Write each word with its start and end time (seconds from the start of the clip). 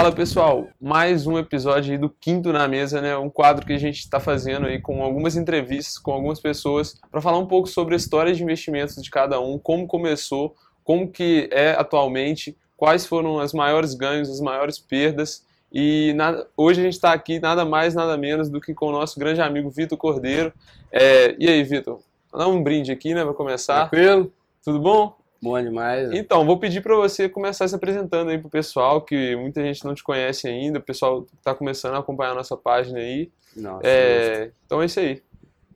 Fala 0.00 0.12
pessoal, 0.12 0.66
mais 0.80 1.26
um 1.26 1.38
episódio 1.38 1.92
aí 1.92 1.98
do 1.98 2.08
Quinto 2.08 2.54
na 2.54 2.66
Mesa, 2.66 3.02
né? 3.02 3.14
Um 3.18 3.28
quadro 3.28 3.66
que 3.66 3.74
a 3.74 3.78
gente 3.78 3.98
está 3.98 4.18
fazendo 4.18 4.66
aí 4.66 4.80
com 4.80 5.02
algumas 5.02 5.36
entrevistas 5.36 5.98
com 5.98 6.10
algumas 6.10 6.40
pessoas 6.40 6.98
para 7.10 7.20
falar 7.20 7.36
um 7.36 7.44
pouco 7.44 7.68
sobre 7.68 7.92
a 7.92 7.98
história 7.98 8.32
de 8.32 8.42
investimentos 8.42 8.96
de 8.96 9.10
cada 9.10 9.38
um, 9.38 9.58
como 9.58 9.86
começou, 9.86 10.56
como 10.82 11.06
que 11.06 11.50
é 11.52 11.72
atualmente, 11.72 12.56
quais 12.78 13.04
foram 13.04 13.40
as 13.40 13.52
maiores 13.52 13.92
ganhos, 13.92 14.30
as 14.30 14.40
maiores 14.40 14.78
perdas. 14.78 15.44
E 15.70 16.14
nada, 16.14 16.48
hoje 16.56 16.80
a 16.80 16.84
gente 16.84 16.94
está 16.94 17.12
aqui 17.12 17.38
nada 17.38 17.66
mais, 17.66 17.94
nada 17.94 18.16
menos 18.16 18.48
do 18.48 18.58
que 18.58 18.72
com 18.72 18.86
o 18.86 18.92
nosso 18.92 19.20
grande 19.20 19.42
amigo 19.42 19.68
Vitor 19.68 19.98
Cordeiro. 19.98 20.50
É, 20.90 21.36
e 21.38 21.46
aí, 21.46 21.62
Vitor? 21.62 22.00
Dá 22.32 22.48
um 22.48 22.62
brinde 22.62 22.90
aqui, 22.90 23.12
né? 23.12 23.22
Para 23.22 23.34
começar. 23.34 23.90
Tranquilo? 23.90 24.32
Tudo 24.64 24.80
bom? 24.80 25.19
Bom 25.42 25.60
demais. 25.62 26.10
Então, 26.12 26.44
vou 26.44 26.58
pedir 26.58 26.82
para 26.82 26.94
você 26.94 27.28
começar 27.28 27.66
se 27.66 27.74
apresentando 27.74 28.30
aí 28.30 28.38
pro 28.38 28.50
pessoal, 28.50 29.00
que 29.00 29.34
muita 29.36 29.62
gente 29.62 29.84
não 29.84 29.94
te 29.94 30.04
conhece 30.04 30.46
ainda, 30.46 30.78
o 30.78 30.82
pessoal 30.82 31.26
está 31.38 31.54
começando 31.54 31.94
a 31.94 31.98
acompanhar 31.98 32.32
a 32.32 32.34
nossa 32.34 32.56
página 32.56 32.98
aí. 32.98 33.30
Nossa, 33.56 33.86
É, 33.86 34.52
então 34.66 34.82
é 34.82 34.84
isso 34.84 35.00
aí. 35.00 35.22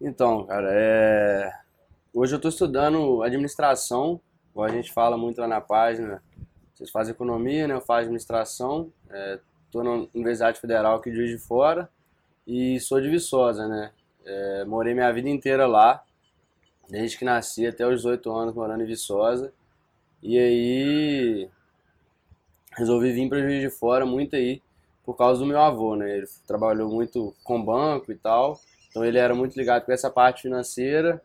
Então, 0.00 0.44
cara, 0.44 0.68
é... 0.70 1.50
hoje 2.12 2.34
eu 2.34 2.36
estou 2.36 2.50
estudando 2.50 3.22
administração, 3.22 4.20
igual 4.50 4.66
a 4.66 4.70
gente 4.70 4.92
fala 4.92 5.16
muito 5.16 5.40
lá 5.40 5.48
na 5.48 5.60
página. 5.60 6.22
Vocês 6.74 6.90
fazem 6.90 7.12
economia, 7.12 7.66
né? 7.66 7.74
Eu 7.74 7.80
faço 7.80 8.00
administração. 8.00 8.92
Estou 9.64 9.82
na 9.82 10.06
Universidade 10.14 10.60
Federal 10.60 10.96
aqui 10.96 11.10
de 11.10 11.16
Juiz 11.16 11.30
de 11.30 11.38
Fora 11.38 11.88
e 12.46 12.78
sou 12.80 13.00
de 13.00 13.08
Viçosa, 13.08 13.66
né? 13.66 13.92
É, 14.24 14.64
morei 14.64 14.92
minha 14.94 15.12
vida 15.12 15.28
inteira 15.28 15.66
lá, 15.66 16.02
desde 16.88 17.18
que 17.18 17.24
nasci 17.24 17.66
até 17.66 17.86
os 17.86 17.96
18 17.96 18.30
anos 18.32 18.54
morando 18.54 18.82
em 18.82 18.86
Viçosa. 18.86 19.52
E 20.22 20.38
aí 20.38 21.48
resolvi 22.76 23.12
vir 23.12 23.28
para 23.28 23.40
Juiz 23.40 23.60
de 23.60 23.70
Fora 23.70 24.04
muito 24.04 24.36
aí 24.36 24.62
por 25.04 25.16
causa 25.16 25.40
do 25.40 25.46
meu 25.46 25.60
avô, 25.60 25.96
né? 25.96 26.16
Ele 26.16 26.26
trabalhou 26.46 26.90
muito 26.90 27.34
com 27.44 27.62
banco 27.62 28.10
e 28.10 28.16
tal, 28.16 28.58
então 28.88 29.04
ele 29.04 29.18
era 29.18 29.34
muito 29.34 29.54
ligado 29.56 29.84
com 29.84 29.92
essa 29.92 30.10
parte 30.10 30.42
financeira. 30.42 31.22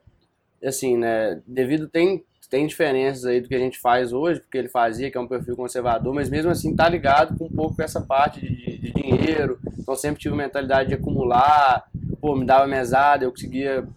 E 0.62 0.68
assim, 0.68 0.98
né? 0.98 1.42
Devido 1.48 1.88
tem 1.88 2.24
tem 2.50 2.66
diferenças 2.66 3.26
aí 3.26 3.40
do 3.40 3.48
que 3.48 3.54
a 3.54 3.60
gente 3.60 3.80
faz 3.80 4.12
hoje, 4.12 4.40
porque 4.40 4.58
ele 4.58 4.70
fazia, 4.70 5.12
que 5.12 5.18
é 5.18 5.22
um 5.22 5.28
perfil 5.28 5.56
conservador, 5.56 6.14
mas 6.16 6.30
mesmo 6.30 6.50
assim 6.50 6.76
tá 6.76 6.90
ligado 6.90 7.38
com 7.38 7.46
um 7.46 7.50
pouco 7.50 7.76
com 7.76 7.84
essa 7.84 8.02
parte 8.02 8.42
de, 8.42 8.78
de, 8.80 8.92
dinheiro. 8.92 9.60
Então 9.78 9.96
sempre 9.96 10.20
tive 10.20 10.36
mentalidade 10.36 10.90
de 10.90 10.96
acumular, 10.96 11.86
pô, 12.20 12.36
me 12.36 12.46
dava 12.46 12.66
mesada, 12.66 13.24
eu 13.24 13.30
conseguia 13.30 13.88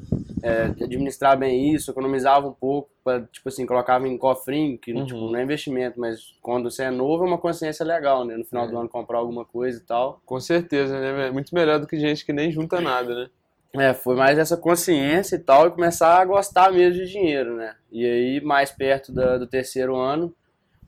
é, 0.43 0.65
administrar 0.83 1.39
bem 1.39 1.73
isso, 1.73 1.91
economizava 1.91 2.49
um 2.49 2.53
pouco, 2.53 2.91
pra, 3.05 3.21
tipo 3.21 3.49
assim, 3.49 3.65
colocava 3.65 4.09
em 4.09 4.19
cofrinho, 4.19 4.77
que 4.77 4.93
Uhum. 4.93 5.07
tipo, 5.07 5.21
não 5.31 5.37
é 5.37 5.43
investimento, 5.45 6.01
mas 6.01 6.35
quando 6.43 6.71
você 6.71 6.85
é 6.85 6.91
novo 6.91 7.25
é 7.25 7.27
uma 7.29 7.39
consciência 7.39 7.85
legal, 7.85 8.25
né? 8.25 8.37
No 8.37 8.45
final 8.45 8.67
É. 8.67 8.69
do 8.69 8.79
ano 8.79 8.89
comprar 8.89 9.19
alguma 9.19 9.45
coisa 9.45 9.79
e 9.79 9.83
tal. 9.83 10.21
Com 10.27 10.41
certeza, 10.41 10.99
né? 11.01 11.31
Muito 11.31 11.55
melhor 11.55 11.79
do 11.79 11.87
que 11.87 11.99
gente 11.99 12.27
que 12.27 12.33
nem 12.33 12.51
junta 12.51 12.81
nada, 12.81 13.15
né? 13.15 13.31
É, 13.75 13.95
foi 13.95 14.15
mais 14.17 14.37
essa 14.39 14.57
consciência 14.57 15.37
e 15.37 15.39
tal, 15.39 15.67
e 15.67 15.71
começar 15.71 16.19
a 16.21 16.25
gostar 16.25 16.71
mesmo 16.73 17.03
de 17.03 17.11
dinheiro, 17.11 17.57
né? 17.57 17.75
E 17.91 18.05
aí, 18.05 18.41
mais 18.41 18.71
perto 18.71 19.11
da- 19.13 19.39
do 19.39 19.47
terceiro 19.47 19.97
ano, 19.97 20.35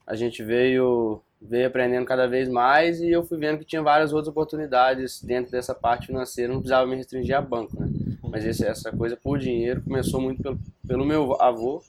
a 0.06 0.14
gente 0.14 0.42
veio, 0.42 1.22
veio 1.40 1.66
aprendendo 1.66 2.04
cada 2.04 2.26
vez 2.26 2.46
mais 2.48 3.00
e 3.00 3.10
eu 3.10 3.22
fui 3.24 3.38
vendo 3.38 3.58
que 3.58 3.64
tinha 3.64 3.82
várias 3.82 4.12
outras 4.12 4.28
oportunidades 4.28 5.22
dentro 5.22 5.50
dessa 5.50 5.74
parte 5.74 6.08
financeira, 6.08 6.52
não 6.52 6.60
precisava 6.60 6.86
me 6.86 6.96
restringir 6.96 7.34
a 7.36 7.40
banco, 7.40 7.78
né? 7.80 7.88
Mas 8.34 8.44
esse- 8.44 8.66
essa 8.66 8.90
coisa 8.90 9.16
por 9.16 9.38
dinheiro 9.38 9.80
começou 9.80 10.20
muito 10.20 10.42
pelo, 10.42 10.58
pelo 10.88 11.04
meu 11.06 11.40
avô, 11.40 11.80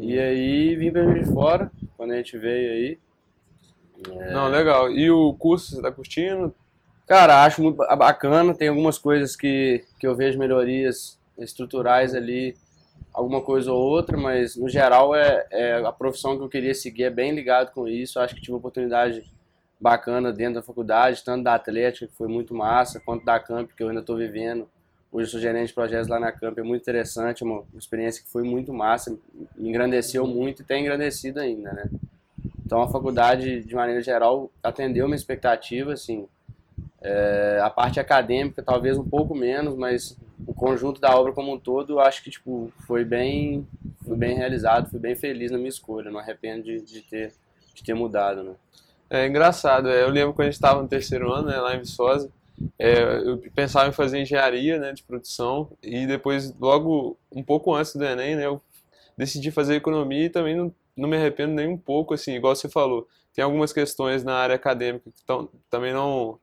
e 0.00 0.16
aí 0.16 0.76
vim 0.76 0.92
pra 0.92 1.04
de 1.12 1.24
Fora, 1.24 1.72
quando 1.96 2.12
a 2.12 2.16
gente 2.16 2.38
veio 2.38 2.70
aí. 2.72 2.98
Não, 4.32 4.46
legal. 4.48 4.92
E 4.92 5.10
o 5.10 5.34
curso, 5.34 5.74
você 5.74 5.82
tá 5.82 5.90
curtindo? 5.90 6.54
Cara, 7.04 7.42
acho 7.44 7.60
muito 7.60 7.76
ba- 7.78 7.96
bacana. 7.96 8.54
Tem 8.54 8.68
algumas 8.68 8.96
coisas 8.96 9.34
que, 9.34 9.84
que 9.98 10.06
eu 10.06 10.14
vejo 10.14 10.38
melhorias 10.38 11.18
estruturais 11.36 12.14
ali, 12.14 12.56
alguma 13.12 13.40
coisa 13.42 13.72
ou 13.72 13.82
outra, 13.82 14.16
mas 14.16 14.54
no 14.54 14.68
geral 14.68 15.16
é, 15.16 15.46
é 15.50 15.74
a 15.84 15.90
profissão 15.90 16.38
que 16.38 16.44
eu 16.44 16.48
queria 16.48 16.74
seguir 16.74 17.04
é 17.04 17.10
bem 17.10 17.32
ligado 17.32 17.72
com 17.72 17.88
isso. 17.88 18.20
Acho 18.20 18.36
que 18.36 18.40
tive 18.40 18.52
uma 18.52 18.58
oportunidade 18.58 19.24
bacana 19.80 20.32
dentro 20.32 20.54
da 20.54 20.62
faculdade, 20.62 21.24
tanto 21.24 21.42
da 21.42 21.56
Atlética, 21.56 22.06
que 22.06 22.14
foi 22.16 22.28
muito 22.28 22.54
massa, 22.54 23.00
quanto 23.00 23.24
da 23.24 23.40
Camp, 23.40 23.72
que 23.76 23.82
eu 23.82 23.88
ainda 23.88 24.00
estou 24.00 24.16
vivendo. 24.16 24.68
Hoje 25.12 25.26
eu 25.26 25.30
sou 25.32 25.40
gerente 25.40 25.68
de 25.68 25.74
projetos 25.74 26.08
lá 26.08 26.18
na 26.18 26.32
Camp, 26.32 26.56
é 26.56 26.62
muito 26.62 26.80
interessante, 26.80 27.44
uma 27.44 27.62
experiência 27.76 28.22
que 28.24 28.30
foi 28.30 28.42
muito 28.42 28.72
massa, 28.72 29.14
me 29.56 29.68
engrandeceu 29.68 30.26
muito 30.26 30.62
e 30.62 30.64
tem 30.64 30.82
engrandecido 30.82 31.38
ainda, 31.38 31.70
né? 31.70 31.90
Então 32.64 32.80
a 32.80 32.88
faculdade, 32.88 33.62
de 33.62 33.74
maneira 33.74 34.00
geral, 34.00 34.50
atendeu 34.62 35.06
minha 35.06 35.16
expectativa, 35.16 35.92
assim, 35.92 36.26
é, 37.02 37.60
a 37.62 37.68
parte 37.68 38.00
acadêmica 38.00 38.62
talvez 38.62 38.96
um 38.96 39.04
pouco 39.04 39.34
menos, 39.34 39.76
mas 39.76 40.16
o 40.46 40.54
conjunto 40.54 40.98
da 40.98 41.14
obra 41.14 41.32
como 41.32 41.52
um 41.52 41.58
todo, 41.58 42.00
acho 42.00 42.24
que 42.24 42.30
tipo 42.30 42.72
foi 42.86 43.04
bem, 43.04 43.66
foi 44.06 44.16
bem 44.16 44.34
realizado, 44.34 44.88
fui 44.88 44.98
bem 44.98 45.14
feliz 45.14 45.50
na 45.50 45.58
minha 45.58 45.68
escolha, 45.68 46.10
não 46.10 46.20
arrependo 46.20 46.62
de, 46.62 46.80
de 46.80 47.02
ter 47.02 47.34
de 47.74 47.82
ter 47.82 47.94
mudado, 47.94 48.42
né? 48.42 48.54
É 49.10 49.26
engraçado. 49.26 49.88
é, 49.88 50.02
Eu 50.02 50.08
lembro 50.08 50.32
quando 50.32 50.48
a 50.48 50.50
gente 50.50 50.54
estava 50.54 50.80
no 50.80 50.88
terceiro 50.88 51.30
ano, 51.30 51.48
né, 51.48 51.56
lá 51.56 51.74
em 51.74 51.80
Viçosa, 51.80 52.30
é, 52.78 53.02
eu 53.24 53.38
pensava 53.54 53.88
em 53.88 53.92
fazer 53.92 54.20
engenharia, 54.20 54.78
né, 54.78 54.92
de 54.92 55.02
produção, 55.02 55.70
e 55.82 56.06
depois, 56.06 56.54
logo, 56.58 57.16
um 57.30 57.42
pouco 57.42 57.74
antes 57.74 57.94
do 57.94 58.04
Enem, 58.04 58.36
né, 58.36 58.46
eu 58.46 58.60
decidi 59.16 59.50
fazer 59.50 59.76
economia 59.76 60.26
e 60.26 60.30
também 60.30 60.56
não, 60.56 60.74
não 60.96 61.08
me 61.08 61.16
arrependo 61.16 61.54
nem 61.54 61.68
um 61.68 61.78
pouco, 61.78 62.14
assim, 62.14 62.34
igual 62.34 62.54
você 62.56 62.68
falou. 62.68 63.08
Tem 63.34 63.44
algumas 63.44 63.72
questões 63.72 64.24
na 64.24 64.34
área 64.34 64.56
acadêmica 64.56 65.10
que 65.10 65.24
tão, 65.24 65.48
também 65.70 65.92
não, 65.92 66.38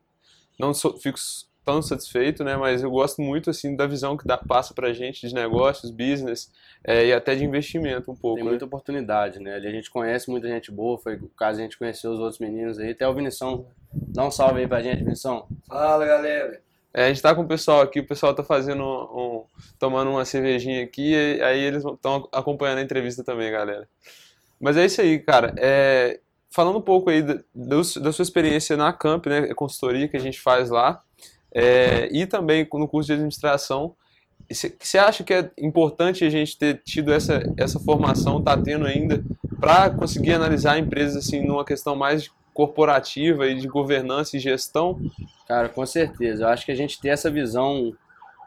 não 0.58 0.74
sou- 0.74 0.96
fico 0.98 1.18
tão 1.64 1.82
satisfeito, 1.82 2.42
né, 2.42 2.56
mas 2.56 2.82
eu 2.82 2.90
gosto 2.90 3.20
muito, 3.22 3.50
assim, 3.50 3.76
da 3.76 3.86
visão 3.86 4.16
que 4.16 4.26
dá, 4.26 4.36
passa 4.36 4.74
pra 4.74 4.92
gente 4.92 5.28
de 5.28 5.34
negócios, 5.34 5.90
business, 5.90 6.50
é, 6.82 7.06
e 7.06 7.12
até 7.12 7.34
de 7.34 7.44
investimento 7.44 8.10
um 8.10 8.16
pouco, 8.16 8.36
Tem 8.36 8.44
né? 8.44 8.50
muita 8.50 8.64
oportunidade, 8.64 9.38
né? 9.38 9.54
A 9.54 9.60
gente 9.60 9.90
conhece 9.90 10.30
muita 10.30 10.48
gente 10.48 10.70
boa, 10.72 10.98
foi 10.98 11.16
o 11.16 11.28
caso 11.28 11.60
a 11.60 11.62
gente 11.62 11.78
conhecer 11.78 12.08
os 12.08 12.18
outros 12.18 12.38
meninos 12.40 12.78
aí, 12.78 12.90
até 12.90 13.06
o 13.06 13.14
Vinição, 13.14 13.66
dá 13.92 14.26
um 14.26 14.30
salve 14.30 14.60
aí 14.60 14.68
pra 14.68 14.82
gente, 14.82 15.02
Vinição. 15.04 15.46
Fala 15.66 16.04
galera. 16.06 16.60
É, 16.92 17.04
a 17.04 17.08
gente 17.08 17.22
tá 17.22 17.34
com 17.34 17.42
o 17.42 17.46
pessoal 17.48 17.80
aqui, 17.82 18.00
o 18.00 18.06
pessoal 18.06 18.34
tá 18.34 18.42
fazendo 18.42 18.82
um, 18.82 18.86
um- 19.20 19.44
tomando 19.78 20.10
uma 20.10 20.24
cervejinha 20.24 20.82
aqui, 20.82 21.12
e 21.12 21.40
aí 21.42 21.60
eles 21.60 21.84
estão 21.84 22.28
acompanhando 22.32 22.78
a 22.78 22.82
entrevista 22.82 23.22
também, 23.22 23.50
galera. 23.50 23.88
Mas 24.60 24.76
é 24.76 24.84
isso 24.84 25.00
aí, 25.00 25.18
cara. 25.20 25.54
É, 25.56 26.18
falando 26.50 26.78
um 26.78 26.82
pouco 26.82 27.08
aí 27.10 27.22
da, 27.22 27.34
do- 27.54 28.00
da 28.00 28.12
sua 28.12 28.22
experiência 28.24 28.76
na 28.76 28.92
Camp, 28.92 29.26
né, 29.26 29.54
consultoria 29.54 30.08
que 30.08 30.16
a 30.16 30.20
gente 30.20 30.40
faz 30.40 30.68
lá, 30.68 31.00
é, 31.54 32.08
e 32.12 32.26
também 32.26 32.66
no 32.72 32.88
curso 32.88 33.06
de 33.06 33.12
administração, 33.12 33.94
você 34.80 34.98
acha 34.98 35.22
que 35.22 35.32
é 35.32 35.48
importante 35.58 36.24
a 36.24 36.30
gente 36.30 36.58
ter 36.58 36.82
tido 36.82 37.12
essa, 37.12 37.40
essa 37.56 37.78
formação, 37.78 38.42
tá 38.42 38.56
tendo 38.56 38.84
ainda, 38.84 39.22
para 39.60 39.90
conseguir 39.90 40.32
analisar 40.32 40.76
empresas 40.76 41.24
assim 41.24 41.46
numa 41.46 41.64
questão 41.64 41.94
mais 41.94 42.28
corporativa 42.66 43.46
e 43.46 43.54
de 43.54 43.66
governança 43.66 44.36
e 44.36 44.40
gestão? 44.40 45.00
Cara, 45.48 45.68
com 45.68 45.84
certeza. 45.86 46.44
Eu 46.44 46.48
acho 46.48 46.64
que 46.66 46.72
a 46.72 46.74
gente 46.74 47.00
tem 47.00 47.10
essa 47.10 47.30
visão, 47.30 47.92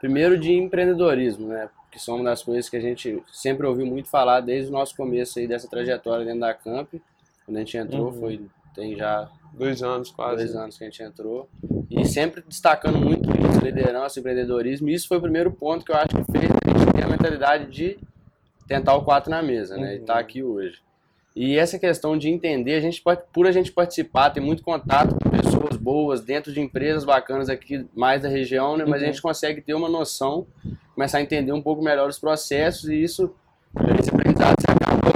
primeiro, 0.00 0.38
de 0.38 0.52
empreendedorismo, 0.52 1.48
né? 1.48 1.68
Que 1.90 1.98
são 2.00 2.16
uma 2.16 2.24
das 2.24 2.42
coisas 2.42 2.68
que 2.68 2.76
a 2.76 2.80
gente 2.80 3.22
sempre 3.32 3.66
ouviu 3.66 3.86
muito 3.86 4.08
falar 4.08 4.40
desde 4.40 4.70
o 4.70 4.72
nosso 4.72 4.96
começo 4.96 5.38
aí 5.38 5.46
dessa 5.48 5.68
trajetória 5.68 6.24
dentro 6.24 6.40
da 6.40 6.54
Camp. 6.54 6.94
Quando 7.44 7.56
a 7.56 7.60
gente 7.60 7.76
entrou, 7.76 8.06
Uhum. 8.06 8.20
foi 8.20 8.40
tem 8.74 8.96
já 8.96 9.28
Dois 9.52 9.82
anos 9.84 10.10
quase. 10.10 10.36
dois 10.36 10.56
anos 10.56 10.76
que 10.76 10.82
a 10.84 10.86
gente 10.88 11.02
entrou. 11.02 11.48
E 11.90 12.04
sempre 12.04 12.42
destacando 12.42 12.98
muito 12.98 13.28
isso, 13.30 13.60
liderança, 13.64 14.18
empreendedorismo. 14.18 14.88
E 14.88 14.94
isso 14.94 15.06
foi 15.06 15.18
o 15.18 15.20
primeiro 15.20 15.52
ponto 15.52 15.84
que 15.84 15.92
eu 15.92 15.96
acho 15.96 16.08
que 16.08 16.32
fez 16.32 16.50
a 16.50 16.78
gente 16.78 16.92
ter 16.92 17.04
a 17.04 17.08
mentalidade 17.08 17.66
de 17.70 17.98
tentar 18.66 18.94
o 18.96 19.04
quatro 19.04 19.30
na 19.30 19.40
mesa, 19.42 19.76
né? 19.76 19.94
E 19.96 19.98
Uhum. 20.00 20.04
tá 20.04 20.18
aqui 20.18 20.42
hoje. 20.42 20.78
E 21.36 21.58
essa 21.58 21.78
questão 21.80 22.16
de 22.16 22.28
entender, 22.28 22.74
a 22.74 22.80
gente 22.80 23.02
pode, 23.02 23.22
por 23.32 23.46
a 23.46 23.50
gente 23.52 23.72
participar, 23.72 24.30
ter 24.30 24.40
muito 24.40 24.62
contato 24.62 25.16
com 25.20 25.30
pessoas 25.30 25.76
boas 25.76 26.20
dentro 26.20 26.52
de 26.52 26.60
empresas 26.60 27.04
bacanas 27.04 27.48
aqui 27.48 27.84
mais 27.94 28.22
da 28.22 28.28
região, 28.28 28.76
né? 28.76 28.84
Mas 28.84 29.02
a 29.02 29.06
Uhum. 29.06 29.12
gente 29.12 29.22
consegue 29.22 29.60
ter 29.60 29.74
uma 29.74 29.88
noção, 29.88 30.46
começar 30.94 31.18
a 31.18 31.22
entender 31.22 31.50
um 31.52 31.60
pouco 31.60 31.82
melhor 31.82 32.08
os 32.08 32.18
processos 32.20 32.88
e 32.88 33.02
isso, 33.02 33.34
esse 33.98 34.10
aprendizado 34.10 34.54
você 34.60 34.70
acaba 34.70 35.12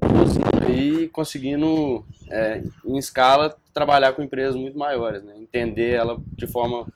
produzindo 0.00 0.66
aí, 0.66 1.08
conseguindo 1.08 2.04
é, 2.30 2.62
em 2.84 2.98
escala 2.98 3.56
trabalhar 3.72 4.12
com 4.12 4.22
empresas 4.22 4.56
muito 4.56 4.78
maiores, 4.78 5.22
né? 5.24 5.32
Entender 5.38 5.94
ela 5.94 6.20
de 6.36 6.46
forma 6.46 6.86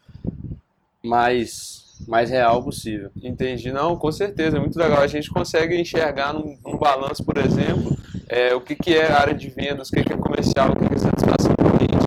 mais 1.02 1.91
mais 2.06 2.30
real 2.30 2.62
possível. 2.62 3.10
Entendi. 3.22 3.72
Não, 3.72 3.96
com 3.96 4.10
certeza, 4.12 4.56
é 4.56 4.60
muito 4.60 4.78
legal. 4.78 5.00
A 5.00 5.06
gente 5.06 5.30
consegue 5.30 5.80
enxergar 5.80 6.32
num, 6.32 6.56
num 6.64 6.78
balanço, 6.78 7.24
por 7.24 7.38
exemplo, 7.38 7.96
é, 8.28 8.54
o 8.54 8.60
que, 8.60 8.74
que 8.74 8.94
é 8.94 9.10
área 9.12 9.34
de 9.34 9.48
vendas, 9.48 9.88
o 9.88 9.92
que, 9.92 10.02
que 10.04 10.12
é 10.12 10.16
comercial, 10.16 10.70
o 10.70 10.76
que, 10.76 10.88
que 10.88 10.94
é 10.94 10.98
satisfação 10.98 11.52
do 11.58 11.78
cliente. 11.78 12.06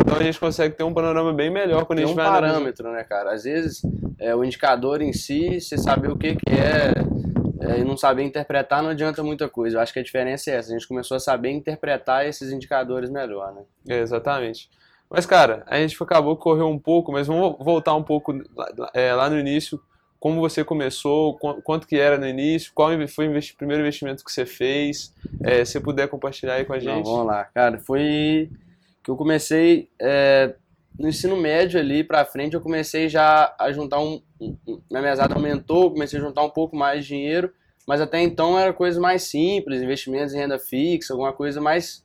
Então 0.00 0.16
a 0.16 0.22
gente 0.22 0.38
consegue 0.38 0.74
ter 0.74 0.84
um 0.84 0.94
panorama 0.94 1.32
bem 1.32 1.50
melhor 1.50 1.84
quando 1.84 1.98
a 1.98 2.02
Tem 2.02 2.06
gente 2.06 2.14
um 2.14 2.16
vai 2.16 2.26
analisar. 2.26 2.52
parâmetro, 2.52 2.92
né, 2.92 3.04
cara? 3.04 3.32
Às 3.32 3.44
vezes 3.44 3.82
é, 4.18 4.34
o 4.34 4.44
indicador 4.44 5.02
em 5.02 5.12
si, 5.12 5.60
você 5.60 5.76
saber 5.76 6.10
o 6.10 6.16
que, 6.16 6.36
que 6.36 6.52
é 6.54 6.92
é, 7.66 7.80
e 7.80 7.84
não 7.84 7.96
saber 7.96 8.22
interpretar 8.22 8.82
não 8.82 8.90
adianta 8.90 9.22
muita 9.22 9.48
coisa. 9.48 9.76
Eu 9.76 9.80
acho 9.80 9.92
que 9.92 9.98
a 9.98 10.02
diferença 10.02 10.50
é 10.50 10.54
essa. 10.54 10.70
A 10.70 10.78
gente 10.78 10.86
começou 10.86 11.16
a 11.16 11.20
saber 11.20 11.50
interpretar 11.50 12.26
esses 12.26 12.52
indicadores 12.52 13.10
melhor, 13.10 13.52
né? 13.52 13.62
É, 13.88 14.00
exatamente. 14.00 14.70
Mas, 15.10 15.24
cara, 15.24 15.62
a 15.66 15.78
gente 15.78 15.96
acabou 16.02 16.36
correu 16.36 16.68
um 16.68 16.78
pouco, 16.78 17.12
mas 17.12 17.26
vamos 17.26 17.56
voltar 17.60 17.94
um 17.94 18.02
pouco 18.02 18.34
é, 18.92 19.12
lá 19.14 19.30
no 19.30 19.38
início. 19.38 19.80
Como 20.18 20.40
você 20.40 20.64
começou, 20.64 21.36
quanto 21.38 21.86
que 21.86 21.96
era 21.96 22.18
no 22.18 22.26
início, 22.26 22.72
qual 22.74 22.90
foi 23.06 23.28
o 23.28 23.56
primeiro 23.56 23.82
investimento 23.82 24.24
que 24.24 24.32
você 24.32 24.44
fez, 24.46 25.14
é, 25.44 25.64
se 25.64 25.78
puder 25.78 26.08
compartilhar 26.08 26.54
aí 26.54 26.64
com 26.64 26.72
a 26.72 26.80
gente. 26.80 27.04
Não, 27.04 27.04
vamos 27.04 27.26
lá, 27.26 27.44
cara, 27.44 27.78
foi 27.78 28.50
que 29.04 29.10
eu 29.10 29.16
comecei 29.16 29.88
é, 30.00 30.54
no 30.98 31.08
ensino 31.08 31.36
médio 31.36 31.78
ali 31.78 32.02
pra 32.02 32.24
frente, 32.24 32.54
eu 32.54 32.60
comecei 32.60 33.08
já 33.08 33.54
a 33.58 33.70
juntar 33.70 34.00
um, 34.00 34.20
um 34.40 34.56
minha 34.90 35.02
mesada 35.02 35.34
aumentou, 35.34 35.92
comecei 35.92 36.18
a 36.18 36.22
juntar 36.22 36.42
um 36.42 36.50
pouco 36.50 36.74
mais 36.74 37.02
de 37.02 37.08
dinheiro, 37.14 37.52
mas 37.86 38.00
até 38.00 38.20
então 38.20 38.58
era 38.58 38.72
coisa 38.72 38.98
mais 39.00 39.22
simples, 39.22 39.82
investimentos 39.82 40.34
em 40.34 40.38
renda 40.38 40.58
fixa, 40.58 41.12
alguma 41.12 41.32
coisa 41.32 41.60
mais 41.60 42.04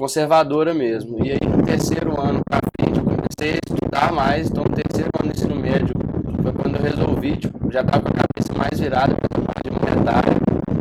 conservadora 0.00 0.72
mesmo. 0.72 1.22
E 1.22 1.32
aí 1.32 1.38
no 1.46 1.62
terceiro 1.62 2.18
ano 2.18 2.40
pra 2.48 2.58
frente 2.80 2.98
eu 2.98 3.04
comecei 3.04 3.52
a 3.52 3.74
estudar 3.74 4.12
mais, 4.12 4.48
então 4.48 4.64
no 4.64 4.74
terceiro 4.74 5.10
ano 5.20 5.30
do 5.30 5.36
ensino 5.36 5.54
médio 5.54 5.94
foi 6.42 6.52
quando 6.54 6.76
eu 6.76 6.82
resolvi, 6.82 7.36
tipo, 7.36 7.70
já 7.70 7.82
estava 7.82 8.02
com 8.02 8.08
a 8.08 8.24
cabeça 8.26 8.54
mais 8.56 8.80
virada 8.80 9.14
para 9.14 9.42
a 9.42 9.44
parte 9.44 9.70
monetária. 9.70 10.40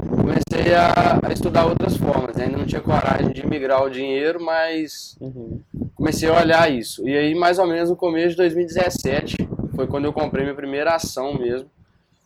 Comecei 0.09 0.73
a, 0.73 1.19
a, 1.21 1.33
estudar 1.33 1.65
outras 1.65 1.97
formas, 1.97 2.33
né? 2.37 2.45
ainda 2.45 2.57
não 2.57 2.65
tinha 2.65 2.79
coragem 2.79 3.33
de 3.33 3.45
migrar 3.45 3.83
o 3.83 3.89
dinheiro, 3.89 4.41
mas 4.41 5.17
uhum. 5.19 5.59
comecei 5.95 6.29
a 6.29 6.39
olhar 6.39 6.71
isso. 6.71 7.05
E 7.05 7.17
aí, 7.17 7.35
mais 7.35 7.59
ou 7.59 7.67
menos 7.67 7.89
no 7.89 7.97
começo 7.97 8.29
de 8.29 8.37
2017, 8.37 9.35
foi 9.75 9.85
quando 9.85 10.05
eu 10.05 10.13
comprei 10.13 10.45
minha 10.45 10.55
primeira 10.55 10.95
ação 10.95 11.33
mesmo. 11.33 11.69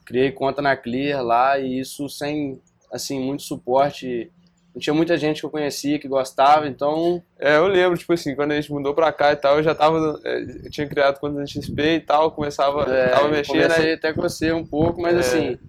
Criei 0.05 0.31
conta 0.31 0.61
na 0.61 0.75
Clear 0.75 1.23
lá 1.23 1.57
e 1.57 1.79
isso 1.79 2.07
sem, 2.07 2.61
assim, 2.91 3.19
muito 3.19 3.41
suporte 3.41 4.31
não 4.73 4.81
tinha 4.81 4.93
muita 4.93 5.17
gente 5.17 5.39
que 5.39 5.45
eu 5.45 5.51
conhecia 5.51 5.99
que 5.99 6.07
gostava, 6.07 6.67
então. 6.67 7.21
É, 7.39 7.57
eu 7.57 7.67
lembro, 7.67 7.97
tipo 7.97 8.11
assim, 8.11 8.35
quando 8.35 8.51
a 8.51 8.55
gente 8.55 8.71
mudou 8.71 8.93
pra 8.93 9.13
cá 9.13 9.31
e 9.31 9.35
tal, 9.35 9.57
eu 9.57 9.63
já 9.63 9.75
tava. 9.75 10.19
É, 10.25 10.41
eu 10.65 10.71
tinha 10.71 10.87
criado 10.87 11.19
conta 11.19 11.39
na 11.39 11.45
XP 11.45 11.81
e 11.81 11.99
tal, 11.99 12.31
começava 12.31 12.81
é, 12.91 13.09
tava 13.09 13.27
mexendo. 13.27 13.61
Comecei 13.61 13.85
né? 13.85 13.93
até 13.93 14.13
com 14.13 14.21
você 14.21 14.51
um 14.51 14.65
pouco, 14.65 14.99
mas 14.99 15.15
é. 15.15 15.19
assim, 15.19 15.59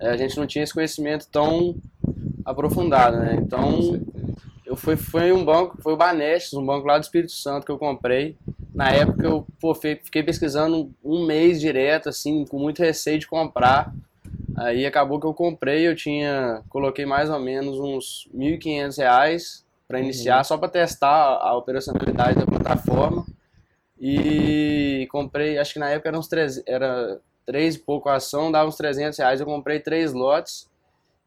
é, 0.00 0.10
a 0.10 0.16
gente 0.16 0.36
não 0.36 0.46
tinha 0.46 0.62
esse 0.62 0.72
conhecimento 0.72 1.26
tão 1.28 1.74
aprofundado, 2.44 3.16
né? 3.18 3.36
Então, 3.40 4.00
eu 4.64 4.76
fui, 4.76 4.96
foi 4.96 5.32
um 5.32 5.44
banco, 5.44 5.82
foi 5.82 5.94
o 5.94 5.96
Banestes, 5.96 6.54
um 6.54 6.64
banco 6.64 6.86
lá 6.86 6.98
do 6.98 7.02
Espírito 7.02 7.32
Santo 7.32 7.66
que 7.66 7.72
eu 7.72 7.78
comprei. 7.78 8.36
Na 8.72 8.90
época 8.90 9.26
eu 9.26 9.46
pô, 9.60 9.74
fiquei 9.74 10.22
pesquisando 10.22 10.90
um 11.04 11.26
mês 11.26 11.60
direto, 11.60 12.08
assim, 12.08 12.44
com 12.46 12.58
muito 12.58 12.80
receio 12.80 13.18
de 13.18 13.26
comprar. 13.26 13.92
Aí 14.56 14.86
acabou 14.86 15.18
que 15.18 15.26
eu 15.26 15.34
comprei, 15.34 15.86
eu 15.86 15.96
tinha, 15.96 16.62
coloquei 16.68 17.06
mais 17.06 17.30
ou 17.30 17.38
menos 17.38 17.78
uns 17.78 18.28
R$ 18.32 18.58
1.500 18.58 19.62
para 19.88 20.00
iniciar, 20.00 20.38
uhum. 20.38 20.44
só 20.44 20.56
para 20.56 20.68
testar 20.68 21.38
a 21.40 21.56
operacionalidade 21.56 22.38
da 22.38 22.46
plataforma. 22.46 23.26
E 24.00 25.06
comprei, 25.10 25.58
acho 25.58 25.74
que 25.74 25.78
na 25.78 25.90
época 25.90 26.08
eram 26.08 26.18
uns 26.18 26.28
3, 26.28 26.62
era 26.66 27.20
3 27.46 27.76
e 27.76 27.78
pouco 27.78 28.08
a 28.08 28.16
ação, 28.16 28.50
dava 28.50 28.68
uns 28.68 28.76
300 28.76 29.18
reais. 29.18 29.40
Eu 29.40 29.46
comprei 29.46 29.78
três 29.80 30.12
lotes 30.12 30.68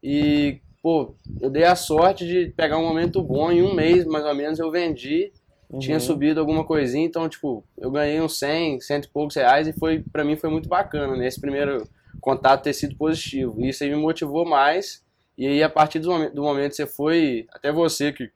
e, 0.03 0.59
pô, 0.83 1.15
eu 1.39 1.49
dei 1.49 1.63
a 1.63 1.75
sorte 1.75 2.27
de 2.27 2.51
pegar 2.55 2.77
um 2.77 2.87
momento 2.87 3.21
bom. 3.21 3.51
Em 3.51 3.61
um 3.61 3.73
mês, 3.73 4.05
mais 4.05 4.25
ou 4.25 4.35
menos, 4.35 4.59
eu 4.59 4.69
vendi. 4.71 5.31
Uhum. 5.69 5.79
Tinha 5.79 5.99
subido 5.99 6.39
alguma 6.39 6.63
coisinha, 6.63 7.05
então, 7.05 7.27
tipo, 7.27 7.63
eu 7.77 7.89
ganhei 7.89 8.21
uns 8.21 8.37
100, 8.37 8.81
cento 8.81 9.05
e 9.05 9.09
poucos 9.09 9.35
reais 9.35 9.67
e 9.67 9.73
foi, 9.73 10.03
para 10.11 10.23
mim 10.23 10.35
foi 10.35 10.49
muito 10.49 10.69
bacana, 10.69 11.15
nesse 11.15 11.39
primeiro 11.39 11.87
contato 12.19 12.63
ter 12.63 12.73
sido 12.73 12.95
positivo. 12.95 13.65
Isso 13.65 13.83
aí 13.83 13.89
me 13.89 13.95
motivou 13.95 14.45
mais. 14.45 15.03
E 15.37 15.45
aí, 15.47 15.63
a 15.63 15.69
partir 15.69 15.99
do 15.99 16.09
momento, 16.09 16.33
do 16.33 16.43
momento 16.43 16.69
que 16.71 16.77
você 16.77 16.87
foi, 16.87 17.45
até 17.51 17.71
você 17.71 18.11
que, 18.11 18.31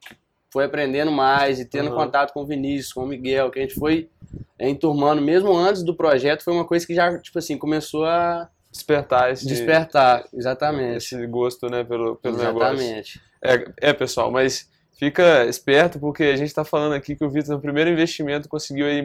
foi 0.51 0.65
aprendendo 0.65 1.11
mais 1.11 1.59
e 1.59 1.65
tendo 1.65 1.89
uhum. 1.89 1.95
contato 1.95 2.33
com 2.33 2.41
o 2.41 2.45
Vinícius, 2.45 2.93
com 2.93 3.03
o 3.03 3.07
Miguel, 3.07 3.51
que 3.51 3.59
a 3.59 3.61
gente 3.61 3.75
foi 3.75 4.09
enturmando, 4.59 5.21
mesmo 5.21 5.55
antes 5.55 5.83
do 5.83 5.95
projeto, 5.95 6.43
foi 6.43 6.53
uma 6.53 6.65
coisa 6.65 6.85
que 6.85 6.93
já, 6.93 7.17
tipo 7.19 7.37
assim, 7.39 7.57
começou 7.57 8.05
a 8.05 8.49
despertar 8.71 9.31
esse 9.31 9.47
despertar, 9.47 10.25
exatamente. 10.33 10.97
Esse 10.97 11.27
gosto, 11.27 11.69
né, 11.69 11.83
pelo, 11.83 12.15
pelo 12.17 12.35
exatamente. 12.35 13.19
negócio. 13.41 13.73
É, 13.81 13.89
é, 13.89 13.93
pessoal, 13.93 14.31
mas 14.31 14.69
fica 15.00 15.46
esperto 15.46 15.98
porque 15.98 16.24
a 16.24 16.36
gente 16.36 16.50
está 16.50 16.66
falando 16.66 16.94
aqui 16.94 17.16
que 17.16 17.24
o 17.24 17.30
Vitor 17.30 17.56
no 17.56 17.62
primeiro 17.62 17.90
investimento 17.90 18.50
conseguiu 18.50 18.86
aí 18.86 19.01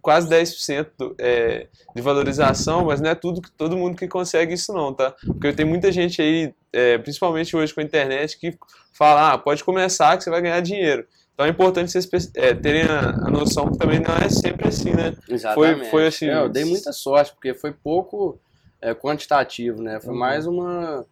quase 0.00 0.26
10% 0.26 0.86
do, 0.96 1.14
é, 1.20 1.66
de 1.94 2.00
valorização, 2.00 2.86
mas 2.86 2.98
não 2.98 3.10
é 3.10 3.14
tudo 3.14 3.42
todo 3.54 3.76
mundo 3.76 3.94
que 3.94 4.08
consegue 4.08 4.54
isso 4.54 4.72
não, 4.72 4.94
tá? 4.94 5.14
Porque 5.26 5.52
tem 5.52 5.66
muita 5.66 5.92
gente 5.92 6.22
aí, 6.22 6.54
é, 6.72 6.96
principalmente 6.96 7.54
hoje 7.54 7.74
com 7.74 7.80
a 7.80 7.84
internet, 7.84 8.38
que 8.38 8.56
fala, 8.94 9.34
ah, 9.34 9.38
pode 9.38 9.62
começar 9.62 10.16
que 10.16 10.24
você 10.24 10.30
vai 10.30 10.40
ganhar 10.40 10.60
dinheiro. 10.60 11.06
Então 11.34 11.44
é 11.44 11.50
importante 11.50 11.92
vocês 11.92 12.30
é, 12.36 12.54
terem 12.54 12.84
a, 12.84 13.10
a, 13.10 13.30
noção 13.30 13.70
que 13.70 13.76
também 13.76 14.00
não 14.00 14.16
é 14.16 14.30
sempre 14.30 14.68
assim, 14.68 14.92
né? 14.92 15.14
Exatamente. 15.28 15.80
Foi, 15.80 15.90
foi 15.90 16.06
assim. 16.06 16.26
Eu 16.26 16.48
dei 16.48 16.64
muita 16.64 16.90
sorte, 16.90 17.32
porque 17.32 17.52
foi 17.52 17.72
pouco 17.72 18.40
é, 18.80 18.94
quantitativo, 18.94 19.82
né? 19.82 20.00
Foi 20.00 20.12
uhum. 20.14 20.18
mais 20.18 20.46
uma 20.46 21.04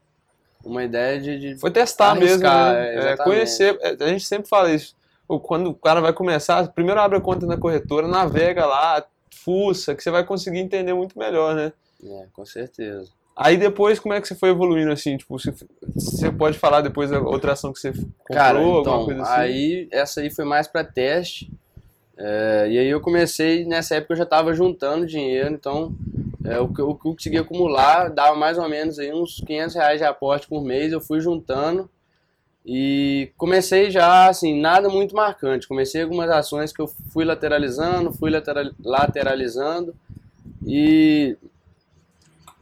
uma 0.64 0.84
ideia 0.84 1.20
de, 1.20 1.38
de 1.38 1.56
foi 1.58 1.70
testar 1.70 2.12
arriscar, 2.12 2.74
mesmo, 2.74 3.02
né? 3.02 3.12
é, 3.12 3.16
conhecer. 3.16 3.78
É, 3.80 3.96
a 4.04 4.08
gente 4.08 4.24
sempre 4.24 4.48
fala 4.48 4.70
isso. 4.72 4.94
Quando 5.26 5.70
o 5.70 5.74
cara 5.74 6.00
vai 6.00 6.12
começar, 6.12 6.66
primeiro 6.68 7.00
abre 7.00 7.18
a 7.18 7.20
conta 7.20 7.46
na 7.46 7.56
corretora, 7.56 8.06
navega 8.06 8.66
lá, 8.66 9.04
fuça, 9.30 9.94
que 9.94 10.02
você 10.02 10.10
vai 10.10 10.24
conseguir 10.24 10.58
entender 10.58 10.92
muito 10.92 11.18
melhor, 11.18 11.54
né? 11.54 11.72
É, 12.04 12.26
com 12.32 12.44
certeza. 12.44 13.08
Aí 13.34 13.56
depois, 13.56 13.98
como 13.98 14.12
é 14.12 14.20
que 14.20 14.28
você 14.28 14.34
foi 14.34 14.50
evoluindo 14.50 14.92
assim? 14.92 15.16
Tipo, 15.16 15.38
você, 15.38 16.30
pode 16.30 16.58
falar 16.58 16.82
depois 16.82 17.10
da 17.10 17.18
outra 17.18 17.52
ação 17.52 17.72
que 17.72 17.80
você 17.80 17.92
comprou, 17.92 18.12
Cara, 18.28 18.58
então, 18.58 18.74
alguma 18.74 19.04
coisa 19.06 19.22
assim? 19.22 19.32
Aí, 19.32 19.88
essa 19.90 20.20
aí 20.20 20.30
foi 20.30 20.44
mais 20.44 20.66
para 20.68 20.84
teste. 20.84 21.50
É, 22.16 22.66
e 22.70 22.78
aí 22.78 22.88
eu 22.88 23.00
comecei, 23.00 23.64
nessa 23.64 23.96
época 23.96 24.12
eu 24.12 24.18
já 24.18 24.24
estava 24.24 24.52
juntando 24.52 25.06
dinheiro, 25.06 25.48
então 25.54 25.94
é, 26.44 26.58
o, 26.58 26.68
que 26.68 26.80
eu, 26.80 26.94
consegui 26.94 27.38
acumular 27.38 28.08
dava 28.08 28.36
mais 28.36 28.58
ou 28.58 28.68
menos 28.68 28.98
aí 28.98 29.12
uns 29.12 29.40
500 29.46 29.74
reais 29.74 29.98
de 29.98 30.04
aporte 30.04 30.46
por 30.48 30.62
mês, 30.62 30.92
eu 30.92 31.00
fui 31.00 31.20
juntando 31.20 31.88
e 32.64 33.30
comecei 33.36 33.90
já, 33.90 34.28
assim, 34.28 34.60
nada 34.60 34.88
muito 34.88 35.16
marcante. 35.16 35.66
Comecei 35.66 36.02
algumas 36.02 36.30
ações 36.30 36.72
que 36.72 36.80
eu 36.80 36.86
fui 36.86 37.24
lateralizando, 37.24 38.12
fui 38.12 38.30
lateral, 38.30 38.70
lateralizando 38.84 39.94
e 40.64 41.36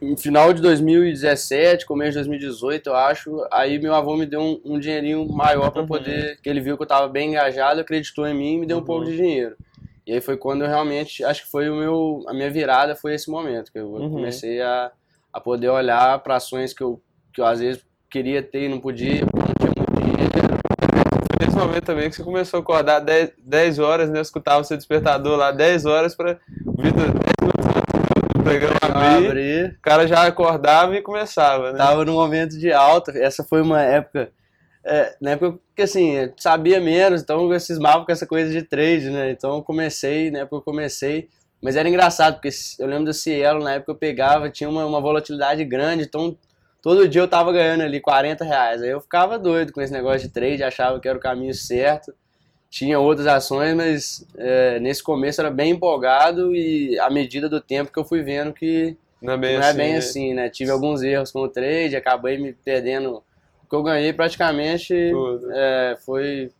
no 0.01 0.17
final 0.17 0.51
de 0.51 0.61
2017, 0.63 1.85
começo 1.85 2.11
de 2.11 2.17
2018, 2.17 2.87
eu 2.87 2.95
acho, 2.95 3.47
aí 3.51 3.77
meu 3.77 3.93
avô 3.93 4.17
me 4.17 4.25
deu 4.25 4.41
um, 4.41 4.61
um 4.65 4.79
dinheirinho 4.79 5.27
maior 5.31 5.69
para 5.69 5.83
uhum. 5.83 5.87
poder, 5.87 6.39
que 6.41 6.49
ele 6.49 6.59
viu 6.59 6.75
que 6.75 6.81
eu 6.81 6.85
estava 6.85 7.07
bem 7.07 7.29
engajado, 7.29 7.79
acreditou 7.79 8.27
em 8.27 8.33
mim 8.33 8.55
e 8.55 8.57
me 8.61 8.65
deu 8.65 8.77
uhum. 8.77 8.83
um 8.83 8.85
pouco 8.85 9.05
de 9.05 9.15
dinheiro. 9.15 9.55
E 10.05 10.13
aí 10.13 10.21
foi 10.21 10.35
quando 10.35 10.63
eu 10.63 10.67
realmente, 10.67 11.23
acho 11.23 11.43
que 11.43 11.51
foi 11.51 11.69
o 11.69 11.75
meu, 11.75 12.23
a 12.27 12.33
minha 12.33 12.49
virada 12.49 12.95
foi 12.95 13.13
esse 13.13 13.29
momento, 13.29 13.71
que 13.71 13.79
eu 13.79 13.87
uhum. 13.87 14.09
comecei 14.09 14.61
a, 14.61 14.91
a 15.31 15.39
poder 15.39 15.69
olhar 15.69 16.19
para 16.19 16.35
ações 16.35 16.73
que 16.73 16.81
eu, 16.81 17.01
que 17.33 17.39
eu 17.39 17.45
às 17.45 17.59
vezes 17.59 17.83
queria 18.09 18.41
ter 18.41 18.63
e 18.63 18.69
não 18.69 18.79
podia, 18.79 19.25
porque 19.25 19.37
não 19.37 19.71
tinha 19.71 19.73
muito 19.77 20.01
dinheiro. 20.01 20.31
Foi 21.29 21.45
nesse 21.45 21.57
momento 21.57 21.85
também 21.85 22.09
que 22.09 22.15
você 22.15 22.23
começou 22.23 22.57
a 22.57 22.61
acordar 22.61 22.99
10, 22.99 23.33
10 23.43 23.79
horas, 23.79 24.09
né? 24.09 24.17
Eu 24.17 24.23
escutava 24.23 24.61
o 24.61 24.63
seu 24.63 24.75
despertador 24.75 25.37
lá 25.37 25.51
10 25.51 25.85
horas 25.85 26.15
para 26.15 26.39
o 26.65 26.81
Vitor, 26.81 27.05
10 27.05 27.13
minutos 27.41 27.65
do 28.35 28.43
programa 28.43 28.77
abrir, 28.81 29.27
abrir, 29.27 29.77
o 29.77 29.81
cara 29.81 30.07
já 30.07 30.25
acordava 30.25 30.95
e 30.97 31.01
começava, 31.01 31.71
né? 31.71 31.77
Tava 31.77 32.03
no 32.03 32.13
momento 32.13 32.57
de 32.57 32.73
alta, 32.73 33.11
essa 33.17 33.43
foi 33.43 33.61
uma 33.61 33.81
época 33.81 34.31
é, 34.83 35.15
na 35.21 35.31
época 35.31 35.59
que 35.75 35.81
assim, 35.83 36.31
sabia 36.37 36.79
menos, 36.79 37.21
então 37.21 37.51
eu 37.51 37.59
cismava 37.59 38.05
com 38.05 38.11
essa 38.11 38.25
coisa 38.25 38.51
de 38.51 38.63
trade, 38.63 39.09
né? 39.09 39.31
Então 39.31 39.57
eu 39.57 39.63
comecei, 39.63 40.31
na 40.31 40.39
época 40.39 40.57
eu 40.57 40.61
comecei, 40.61 41.29
mas 41.61 41.75
era 41.75 41.87
engraçado, 41.87 42.35
porque 42.35 42.49
eu 42.79 42.87
lembro 42.87 43.05
do 43.05 43.13
Cielo, 43.13 43.63
na 43.63 43.73
época 43.73 43.91
eu 43.91 43.95
pegava, 43.95 44.49
tinha 44.49 44.69
uma, 44.69 44.85
uma 44.85 44.99
volatilidade 44.99 45.63
grande, 45.63 46.03
então 46.03 46.35
todo 46.81 47.07
dia 47.07 47.21
eu 47.21 47.27
tava 47.27 47.51
ganhando 47.51 47.83
ali 47.83 48.01
40 48.01 48.43
reais. 48.43 48.81
Aí 48.81 48.89
eu 48.89 48.99
ficava 48.99 49.37
doido 49.37 49.71
com 49.71 49.81
esse 49.81 49.93
negócio 49.93 50.27
de 50.27 50.29
trade, 50.29 50.63
achava 50.63 50.99
que 50.99 51.07
era 51.07 51.17
o 51.17 51.21
caminho 51.21 51.53
certo. 51.53 52.13
Tinha 52.69 52.99
outras 52.99 53.27
ações, 53.27 53.75
mas 53.75 54.25
é, 54.37 54.79
nesse 54.79 55.03
começo 55.03 55.41
era 55.41 55.51
bem 55.51 55.71
empolgado 55.71 56.55
e 56.55 56.97
à 56.99 57.09
medida 57.09 57.49
do 57.49 57.59
tempo 57.61 57.91
que 57.91 57.99
eu 57.99 58.05
fui 58.05 58.23
vendo 58.23 58.53
que 58.53 58.97
não 59.21 59.33
é 59.33 59.37
bem, 59.37 59.53
não 59.53 59.59
assim, 59.59 59.69
é 59.69 59.73
bem 59.73 59.91
né? 59.91 59.97
assim, 59.97 60.33
né? 60.33 60.49
Tive 60.49 60.71
alguns 60.71 61.03
erros 61.03 61.31
com 61.31 61.41
o 61.41 61.49
trade, 61.49 61.95
acabei 61.95 62.37
me 62.37 62.53
perdendo 62.53 63.21
que 63.71 63.75
eu 63.75 63.81
ganhei 63.81 64.11
praticamente 64.11 64.93
é, 65.53 65.97
foi. 66.05 66.51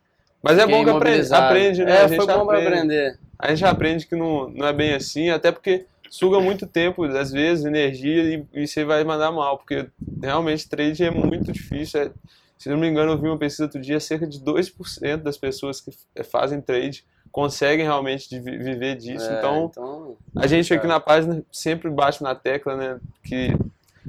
Mas 0.41 0.57
é 0.57 0.65
bom 0.65 0.81
que 0.85 0.89
aprende, 0.89 1.33
aprende 1.33 1.83
né? 1.83 2.05
É, 2.05 2.07
foi 2.07 2.25
bom 2.25 2.49
aprende, 2.49 2.67
aprender. 2.67 3.19
A 3.37 3.49
gente 3.49 3.65
aprende 3.65 4.07
que 4.07 4.15
não, 4.15 4.47
não 4.47 4.65
é 4.65 4.71
bem 4.71 4.93
assim, 4.93 5.29
até 5.29 5.51
porque 5.51 5.85
suga 6.09 6.39
muito 6.39 6.65
tempo, 6.65 7.03
às 7.03 7.29
vezes, 7.29 7.65
energia 7.65 8.23
e, 8.23 8.45
e 8.53 8.65
você 8.65 8.85
vai 8.85 9.03
mandar 9.03 9.29
mal, 9.29 9.57
porque 9.57 9.87
realmente 10.23 10.69
trade 10.69 11.03
é 11.03 11.11
muito 11.11 11.51
difícil. 11.51 12.01
É, 12.01 12.11
se 12.57 12.69
não 12.69 12.77
me 12.77 12.87
engano, 12.87 13.11
eu 13.11 13.17
vi 13.17 13.27
uma 13.27 13.37
pesquisa 13.37 13.65
outro 13.65 13.81
dia, 13.81 13.99
cerca 13.99 14.25
de 14.25 14.39
2% 14.39 15.17
das 15.17 15.37
pessoas 15.37 15.81
que 15.81 15.91
fazem 16.23 16.61
trade 16.61 17.03
conseguem 17.29 17.85
realmente 17.85 18.39
viver 18.39 18.95
disso. 18.95 19.29
É, 19.29 19.37
então, 19.37 19.69
então, 19.69 20.17
a 20.37 20.47
gente 20.47 20.73
aqui 20.73 20.87
na 20.87 20.99
página 20.99 21.43
sempre 21.51 21.89
bate 21.89 22.23
na 22.23 22.35
tecla, 22.35 22.77
né, 22.77 22.99
que 23.23 23.53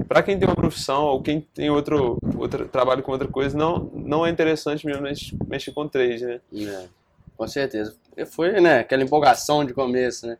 para 0.07 0.23
quem 0.23 0.37
tem 0.37 0.47
uma 0.47 0.55
profissão 0.55 1.03
ou 1.05 1.21
quem 1.21 1.41
tem 1.41 1.69
outro, 1.69 2.17
outro 2.37 2.67
trabalho 2.67 3.03
com 3.03 3.11
outra 3.11 3.27
coisa, 3.27 3.57
não, 3.57 3.91
não 3.93 4.25
é 4.25 4.29
interessante 4.29 4.85
mesmo 4.85 5.03
mexer 5.47 5.71
com 5.71 5.87
trade, 5.87 6.25
né? 6.25 6.41
É, 6.53 6.85
com 7.35 7.47
certeza. 7.47 7.95
Foi, 8.31 8.59
né, 8.61 8.79
aquela 8.79 9.03
empolgação 9.03 9.65
de 9.65 9.73
começo, 9.73 10.27
né? 10.27 10.37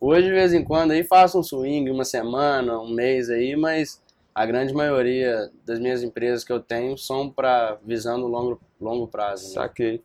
Hoje, 0.00 0.26
de 0.26 0.32
vez 0.32 0.52
em 0.52 0.62
quando, 0.62 0.90
aí 0.90 1.02
faço 1.02 1.38
um 1.38 1.42
swing, 1.42 1.90
uma 1.90 2.04
semana, 2.04 2.78
um 2.78 2.90
mês 2.90 3.30
aí, 3.30 3.56
mas 3.56 4.02
a 4.34 4.44
grande 4.44 4.74
maioria 4.74 5.50
das 5.64 5.78
minhas 5.78 6.02
empresas 6.02 6.44
que 6.44 6.52
eu 6.52 6.60
tenho 6.60 6.98
são 6.98 7.30
para 7.30 7.78
visando 7.84 8.26
longo, 8.26 8.60
longo 8.80 9.06
prazo. 9.06 9.46
Né? 9.46 9.54
Saquei. 9.54 10.02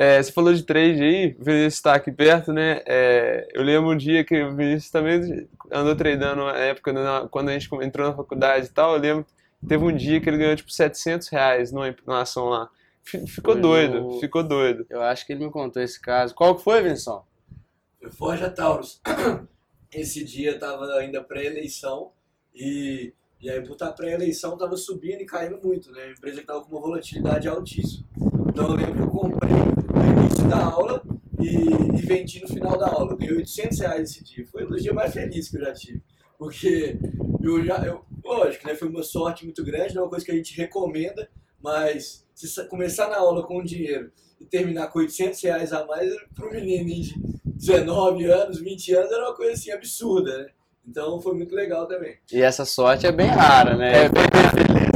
É, 0.00 0.22
você 0.22 0.30
falou 0.30 0.54
de 0.54 0.62
trade 0.62 1.02
aí, 1.02 1.36
o 1.40 1.44
Vinícius 1.44 1.74
está 1.74 1.94
aqui 1.94 2.12
perto, 2.12 2.52
né? 2.52 2.82
É, 2.86 3.48
eu 3.52 3.64
lembro 3.64 3.90
um 3.90 3.96
dia 3.96 4.22
que 4.22 4.40
o 4.44 4.54
Vinícius 4.54 4.92
também 4.92 5.48
andou 5.72 5.96
treinando 5.96 6.44
na 6.44 6.56
época, 6.56 6.94
quando 7.32 7.48
a 7.48 7.52
gente 7.58 7.68
entrou 7.82 8.06
na 8.06 8.14
faculdade 8.14 8.66
e 8.66 8.68
tal, 8.68 8.94
eu 8.94 9.00
lembro 9.00 9.26
teve 9.66 9.82
um 9.82 9.92
dia 9.92 10.20
que 10.20 10.30
ele 10.30 10.38
ganhou 10.38 10.54
tipo 10.54 10.70
700 10.70 11.26
reais 11.26 11.72
numa, 11.72 11.92
numa 12.06 12.20
ação 12.20 12.44
lá. 12.44 12.70
Ficou 13.02 13.54
foi 13.54 13.60
doido, 13.60 14.00
no... 14.02 14.20
ficou 14.20 14.44
doido. 14.44 14.86
Eu 14.88 15.02
acho 15.02 15.26
que 15.26 15.32
ele 15.32 15.44
me 15.44 15.50
contou 15.50 15.82
esse 15.82 16.00
caso. 16.00 16.32
Qual 16.32 16.54
que 16.54 16.62
foi, 16.62 16.80
Vinção? 16.80 17.24
Foi 18.00 18.08
Forja 18.12 18.48
Taurus. 18.48 19.00
Esse 19.90 20.22
dia 20.22 20.56
tava 20.60 20.84
ainda 20.94 21.24
pré-eleição 21.24 22.12
e, 22.54 23.12
e 23.40 23.50
aí 23.50 23.60
por 23.62 23.72
estar 23.72 23.90
pré-eleição 23.92 24.56
tava 24.56 24.76
subindo 24.76 25.22
e 25.22 25.26
caindo 25.26 25.58
muito, 25.60 25.90
né? 25.90 26.04
A 26.04 26.10
empresa 26.12 26.40
que 26.40 26.46
tava 26.46 26.60
com 26.60 26.70
uma 26.70 26.80
volatilidade 26.80 27.48
altíssima. 27.48 28.06
Então 28.48 28.68
eu 28.68 28.76
lembro 28.76 28.94
que 28.94 29.00
eu 29.00 29.10
comprei 29.10 29.87
da 30.48 30.64
aula 30.64 31.02
e, 31.38 31.46
e 31.46 32.02
vendi 32.02 32.40
no 32.40 32.48
final 32.48 32.78
da 32.78 32.88
aula. 32.88 33.12
Eu 33.12 33.16
ganhei 33.16 33.36
800 33.36 33.78
reais 33.80 34.10
esse 34.10 34.24
dia. 34.24 34.46
Foi 34.46 34.64
um 34.64 34.68
dos 34.68 34.82
dias 34.82 34.94
mais 34.94 35.12
felizes 35.12 35.50
que 35.50 35.56
eu 35.56 35.60
já 35.60 35.72
tive. 35.72 36.02
Porque 36.38 36.98
eu 37.42 37.64
já, 37.64 37.78
eu, 37.84 38.04
lógico, 38.24 38.66
né? 38.66 38.74
Foi 38.74 38.88
uma 38.88 39.02
sorte 39.02 39.44
muito 39.44 39.64
grande, 39.64 39.94
não 39.94 40.02
é 40.02 40.04
uma 40.04 40.10
coisa 40.10 40.24
que 40.24 40.32
a 40.32 40.34
gente 40.34 40.56
recomenda, 40.56 41.28
mas 41.62 42.26
se 42.34 42.68
começar 42.68 43.08
na 43.08 43.18
aula 43.18 43.44
com 43.44 43.62
dinheiro 43.62 44.12
e 44.40 44.44
terminar 44.44 44.88
com 44.88 45.00
800 45.00 45.42
reais 45.42 45.72
a 45.72 45.84
mais, 45.84 46.12
para 46.34 46.48
um 46.48 46.52
menino 46.52 46.86
de 46.86 47.14
19 47.44 48.24
anos, 48.26 48.60
20 48.60 48.94
anos, 48.94 49.12
era 49.12 49.24
uma 49.24 49.34
coisa 49.34 49.52
assim 49.52 49.72
absurda, 49.72 50.38
né? 50.38 50.46
Então 50.86 51.20
foi 51.20 51.34
muito 51.34 51.54
legal 51.54 51.86
também. 51.86 52.16
E 52.32 52.40
essa 52.40 52.64
sorte 52.64 53.06
é 53.06 53.12
bem 53.12 53.26
rara, 53.26 53.76
né? 53.76 54.04
É 54.04 54.08
bem, 54.08 54.22
Pessoal, 54.28 54.87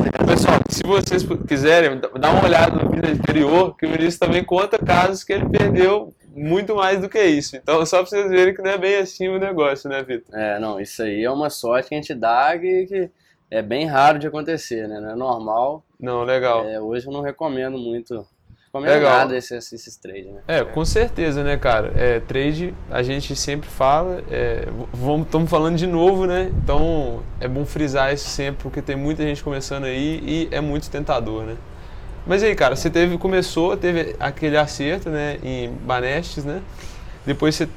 se 0.82 0.86
vocês 0.86 1.22
quiserem, 1.46 2.00
dá 2.18 2.30
uma 2.30 2.44
olhada 2.44 2.76
no 2.76 2.90
vídeo 2.90 3.12
anterior, 3.12 3.76
que 3.76 3.86
o 3.86 3.90
Vinícius 3.90 4.18
também 4.18 4.42
conta 4.42 4.78
casos 4.78 5.22
que 5.22 5.32
ele 5.32 5.48
perdeu 5.48 6.12
muito 6.34 6.74
mais 6.74 7.00
do 7.00 7.08
que 7.08 7.22
isso. 7.22 7.56
Então, 7.56 7.84
só 7.86 7.98
pra 7.98 8.06
vocês 8.06 8.28
verem 8.28 8.54
que 8.54 8.62
não 8.62 8.70
é 8.70 8.78
bem 8.78 8.96
assim 8.96 9.28
o 9.28 9.38
negócio, 9.38 9.88
né, 9.88 10.02
Vitor? 10.02 10.34
É, 10.36 10.58
não, 10.58 10.80
isso 10.80 11.02
aí 11.02 11.22
é 11.22 11.30
uma 11.30 11.50
sorte 11.50 11.90
que 11.90 11.94
a 11.94 11.98
gente 11.98 12.14
dá 12.14 12.58
que, 12.58 12.86
que 12.86 13.10
é 13.50 13.62
bem 13.62 13.86
raro 13.86 14.18
de 14.18 14.26
acontecer, 14.26 14.88
né? 14.88 14.98
Não 15.00 15.10
é 15.10 15.14
normal. 15.14 15.84
Não, 16.00 16.24
legal. 16.24 16.66
É, 16.66 16.80
hoje 16.80 17.06
eu 17.06 17.12
não 17.12 17.20
recomendo 17.20 17.78
muito 17.78 18.26
Recomendo 18.72 18.94
Legal. 18.94 19.18
nada 19.18 19.36
esses, 19.36 19.70
esses 19.70 19.96
trade, 19.96 20.28
né? 20.28 20.40
É, 20.48 20.64
com 20.64 20.82
certeza, 20.82 21.44
né, 21.44 21.58
cara? 21.58 21.92
É, 21.94 22.20
trade, 22.20 22.72
a 22.90 23.02
gente 23.02 23.36
sempre 23.36 23.68
fala, 23.68 24.24
é, 24.30 24.66
vamos, 24.94 25.26
estamos 25.26 25.50
falando 25.50 25.76
de 25.76 25.86
novo, 25.86 26.24
né? 26.24 26.50
Então 26.64 27.22
é 27.38 27.46
bom 27.46 27.66
frisar 27.66 28.14
isso 28.14 28.30
sempre, 28.30 28.62
porque 28.62 28.80
tem 28.80 28.96
muita 28.96 29.22
gente 29.24 29.44
começando 29.44 29.84
aí 29.84 30.22
e 30.24 30.48
é 30.50 30.58
muito 30.62 30.88
tentador, 30.88 31.42
né? 31.44 31.56
Mas 32.26 32.42
aí, 32.42 32.54
cara, 32.54 32.74
você 32.74 32.88
teve, 32.88 33.18
começou, 33.18 33.76
teve 33.76 34.16
aquele 34.18 34.56
acerto, 34.56 35.10
né, 35.10 35.38
em 35.42 35.70
Banestes, 35.70 36.42
né? 36.42 36.62
Depois 37.26 37.54
você 37.54 37.68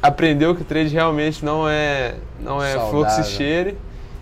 aprendeu 0.00 0.54
que 0.54 0.64
trade 0.64 0.88
realmente 0.88 1.44
não 1.44 1.68
é, 1.68 2.14
não 2.40 2.62
é 2.62 2.74
que 2.74 3.10
se 3.10 3.24
cheire. 3.24 3.76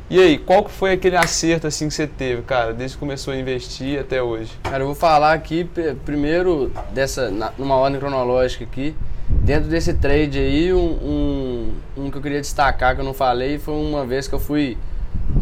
E 0.08 0.20
aí, 0.20 0.38
qual 0.38 0.62
que 0.62 0.70
foi 0.70 0.92
aquele 0.92 1.16
acerto 1.16 1.66
assim 1.66 1.88
que 1.88 1.94
você 1.94 2.06
teve, 2.06 2.42
cara, 2.42 2.72
desde 2.72 2.96
que 2.96 3.00
começou 3.00 3.34
a 3.34 3.36
investir 3.36 3.98
até 3.98 4.22
hoje? 4.22 4.52
Cara, 4.62 4.84
eu 4.84 4.86
vou 4.86 4.94
falar 4.94 5.32
aqui 5.32 5.68
primeiro 6.04 6.70
dessa, 6.94 7.28
numa 7.58 7.74
ordem 7.74 7.98
cronológica 7.98 8.62
aqui. 8.62 8.94
Dentro 9.28 9.68
desse 9.68 9.94
trade 9.94 10.38
aí, 10.38 10.72
um, 10.72 10.78
um, 10.78 11.74
um, 11.96 12.10
que 12.10 12.18
eu 12.18 12.22
queria 12.22 12.40
destacar 12.40 12.94
que 12.94 13.00
eu 13.00 13.04
não 13.04 13.12
falei 13.12 13.58
foi 13.58 13.74
uma 13.74 14.06
vez 14.06 14.28
que 14.28 14.34
eu 14.36 14.38
fui 14.38 14.78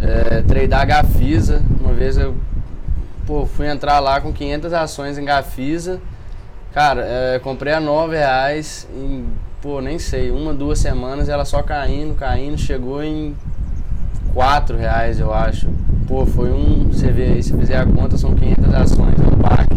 é, 0.01 0.41
tradear 0.41 0.87
Gafisa. 0.87 1.63
Uma 1.79 1.93
vez 1.93 2.17
eu 2.17 2.35
pô, 3.27 3.45
fui 3.45 3.67
entrar 3.67 4.01
lá 4.01 4.19
com 4.19 4.33
500 4.33 4.73
ações 4.73 5.19
em 5.19 5.27
Gafisa. 5.27 6.01
Cara, 6.73 7.05
é, 7.07 7.39
comprei 7.39 7.75
a 7.75 7.81
9 7.81 8.17
reais 8.17 8.89
em, 8.97 9.27
pô, 9.61 9.83
nem 9.83 9.99
sei, 9.99 10.31
uma, 10.31 10.55
duas 10.55 10.79
semanas, 10.79 11.29
ela 11.29 11.45
só 11.45 11.63
caindo, 11.63 12.15
caindo, 12.15 12.57
chegou 12.57 13.03
em 13.03 13.37
4 14.35 14.77
reais, 14.77 15.21
eu 15.21 15.33
acho. 15.33 15.69
Pô, 16.09 16.27
foi 16.27 16.51
um. 16.51 16.89
Você 16.89 17.07
vê 17.07 17.25
aí, 17.25 17.43
se 17.43 17.57
fizer 17.57 17.79
a 17.79 17.87
conta, 17.87 18.19
são 18.19 18.35
500 18.35 18.75
ações. 18.75 19.15
É 19.21 19.35
um 19.35 19.39
baque. 19.39 19.77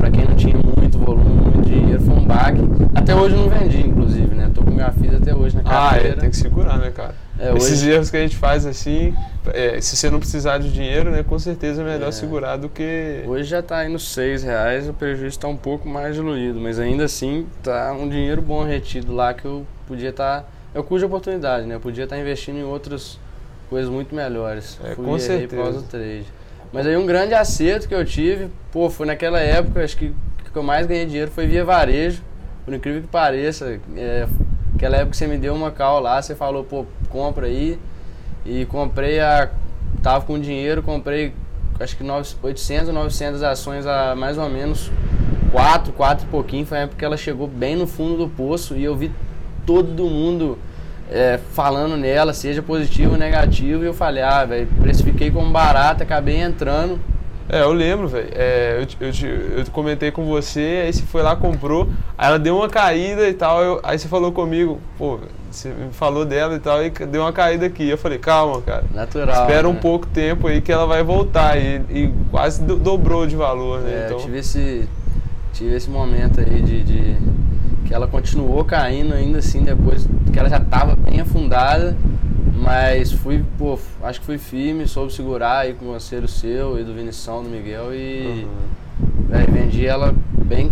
Pra 0.00 0.10
quem 0.10 0.24
não 0.24 0.34
tinha 0.34 0.56
muito 0.56 0.98
volume, 0.98 1.42
muito 1.42 1.68
dinheiro, 1.68 2.00
foi 2.00 2.14
um 2.14 2.24
baque. 2.24 2.60
Até 2.94 3.14
hoje 3.14 3.36
eu 3.36 3.42
não 3.42 3.50
vendi, 3.50 3.86
inclusive, 3.86 4.34
né? 4.34 4.50
Tô 4.54 4.62
com 4.62 4.70
minha 4.70 4.90
filha 4.92 5.18
até 5.18 5.34
hoje 5.34 5.54
na 5.54 5.62
carteira. 5.62 6.14
Ah, 6.14 6.16
é, 6.16 6.20
tem 6.20 6.30
que 6.30 6.36
segurar, 6.36 6.78
né, 6.78 6.90
cara? 6.90 7.14
É, 7.38 7.54
Esses 7.54 7.82
hoje... 7.82 7.90
erros 7.90 8.10
que 8.10 8.16
a 8.16 8.20
gente 8.20 8.36
faz 8.36 8.66
assim, 8.66 9.14
é, 9.52 9.80
se 9.80 9.96
você 9.96 10.10
não 10.10 10.18
precisar 10.18 10.58
de 10.58 10.72
dinheiro, 10.72 11.10
né, 11.10 11.22
com 11.22 11.38
certeza 11.38 11.82
é 11.82 11.84
melhor 11.84 12.08
é. 12.08 12.12
segurar 12.12 12.56
do 12.56 12.68
que. 12.68 13.22
Hoje 13.26 13.44
já 13.44 13.62
tá 13.62 13.86
indo 13.86 13.98
6 13.98 14.42
reais, 14.42 14.88
o 14.88 14.92
prejuízo 14.94 15.36
está 15.36 15.46
um 15.46 15.56
pouco 15.56 15.88
mais 15.88 16.16
diluído, 16.16 16.58
mas 16.58 16.80
ainda 16.80 17.04
assim 17.04 17.46
tá 17.62 17.92
um 17.92 18.08
dinheiro 18.08 18.42
bom 18.42 18.64
retido 18.64 19.14
lá 19.14 19.34
que 19.34 19.44
eu 19.44 19.66
podia 19.86 20.10
estar. 20.10 20.40
Tá, 20.40 20.46
eu 20.74 20.82
cujo 20.82 21.06
oportunidade, 21.06 21.66
né? 21.66 21.76
Eu 21.76 21.80
podia 21.80 22.04
estar 22.04 22.16
tá 22.16 22.22
investindo 22.22 22.56
em 22.56 22.64
outros 22.64 23.18
coisas 23.68 23.90
muito 23.90 24.14
melhores. 24.14 24.78
É, 24.84 24.94
Fui 24.94 25.04
com 25.04 25.18
certeza. 25.18 25.82
trade. 25.88 26.26
Mas 26.72 26.86
aí 26.86 26.96
um 26.96 27.06
grande 27.06 27.34
acerto 27.34 27.88
que 27.88 27.94
eu 27.94 28.04
tive, 28.04 28.48
pô, 28.70 28.90
foi 28.90 29.06
naquela 29.06 29.40
época, 29.40 29.82
acho 29.82 29.96
que 29.96 30.06
o 30.06 30.50
que 30.50 30.56
eu 30.56 30.62
mais 30.62 30.86
ganhei 30.86 31.06
dinheiro 31.06 31.30
foi 31.30 31.46
via 31.46 31.64
varejo, 31.64 32.22
por 32.64 32.74
incrível 32.74 33.02
que 33.02 33.08
pareça. 33.08 33.80
É, 33.96 34.26
aquela 34.74 34.96
época 34.96 35.10
que 35.12 35.16
você 35.16 35.26
me 35.26 35.38
deu 35.38 35.54
uma 35.54 35.70
call 35.70 36.00
lá, 36.00 36.20
você 36.20 36.34
falou, 36.34 36.64
pô, 36.64 36.84
compra 37.08 37.46
aí. 37.46 37.78
E 38.44 38.64
comprei 38.66 39.20
a. 39.20 39.50
Tava 40.02 40.24
com 40.24 40.38
dinheiro, 40.38 40.82
comprei 40.82 41.32
acho 41.80 41.96
que 41.96 42.04
800 42.42 42.88
ou 42.88 42.94
900 42.94 43.42
ações 43.42 43.86
a 43.86 44.14
mais 44.14 44.36
ou 44.36 44.48
menos 44.48 44.90
4, 45.52 45.92
4 45.92 46.26
e 46.26 46.28
pouquinho. 46.28 46.66
Foi 46.66 46.78
a 46.78 46.80
época 46.82 46.98
que 46.98 47.04
ela 47.04 47.16
chegou 47.16 47.46
bem 47.46 47.76
no 47.76 47.86
fundo 47.86 48.16
do 48.16 48.28
poço 48.28 48.76
e 48.76 48.84
eu 48.84 48.96
vi 48.96 49.10
todo 49.66 50.04
mundo 50.06 50.58
é, 51.10 51.38
falando 51.52 51.96
nela, 51.96 52.32
seja 52.32 52.62
positivo 52.62 53.12
ou 53.12 53.18
negativo, 53.18 53.82
e 53.82 53.86
eu 53.86 53.94
falei, 53.94 54.22
ah, 54.22 54.44
velho, 54.44 54.68
precifiquei 54.80 55.30
como 55.30 55.50
barata, 55.50 56.02
acabei 56.04 56.36
entrando. 56.36 57.00
É, 57.48 57.62
eu 57.62 57.72
lembro, 57.72 58.06
velho. 58.08 58.28
É, 58.32 58.84
eu, 59.00 59.08
eu, 59.08 59.58
eu, 59.58 59.64
comentei 59.72 60.10
com 60.10 60.24
você, 60.26 60.82
aí 60.84 60.92
você 60.92 61.02
foi 61.02 61.22
lá, 61.22 61.34
comprou, 61.34 61.88
aí 62.16 62.28
ela 62.28 62.38
deu 62.38 62.56
uma 62.56 62.68
caída 62.68 63.26
e 63.26 63.32
tal, 63.32 63.62
eu, 63.62 63.80
aí 63.82 63.98
você 63.98 64.06
falou 64.06 64.32
comigo, 64.32 64.78
pô, 64.98 65.18
você 65.50 65.70
me 65.70 65.90
falou 65.92 66.26
dela 66.26 66.56
e 66.56 66.58
tal, 66.58 66.84
e 66.84 66.90
deu 66.90 67.22
uma 67.22 67.32
caída 67.32 67.64
aqui. 67.64 67.88
Eu 67.88 67.96
falei, 67.96 68.18
calma, 68.18 68.60
cara. 68.60 68.84
Natural. 68.92 69.42
Espera 69.42 69.62
né? 69.62 69.68
um 69.68 69.74
pouco 69.74 70.06
tempo 70.06 70.46
aí 70.46 70.60
que 70.60 70.70
ela 70.70 70.86
vai 70.86 71.02
voltar. 71.02 71.58
E, 71.58 71.80
e 71.88 72.14
quase 72.30 72.62
do, 72.62 72.76
dobrou 72.76 73.26
de 73.26 73.34
valor, 73.34 73.80
né? 73.80 73.92
É, 73.92 74.04
então... 74.06 74.18
eu 74.18 74.24
tive 74.24 74.38
esse, 74.38 74.88
tive 75.54 75.74
esse 75.74 75.88
momento 75.88 76.40
aí 76.40 76.60
de, 76.60 76.82
de 76.82 77.16
que 77.88 77.94
ela 77.94 78.06
continuou 78.06 78.62
caindo 78.66 79.14
ainda 79.14 79.38
assim 79.38 79.62
depois 79.62 80.06
que 80.30 80.38
ela 80.38 80.50
já 80.50 80.58
estava 80.58 80.94
bem 80.94 81.20
afundada, 81.20 81.96
mas 82.54 83.10
fui, 83.10 83.42
pô, 83.56 83.78
acho 84.02 84.20
que 84.20 84.26
fui 84.26 84.36
firme, 84.36 84.86
soube 84.86 85.10
segurar 85.10 85.60
aí 85.60 85.72
com 85.72 85.86
o 85.86 85.92
conselho 85.94 86.28
seu 86.28 86.78
e 86.78 86.84
do 86.84 86.92
Vinição, 86.92 87.42
do 87.42 87.48
Miguel 87.48 87.94
e 87.94 88.44
uhum. 88.44 89.26
véio, 89.28 89.50
vendi 89.50 89.86
ela 89.86 90.14
bem 90.44 90.70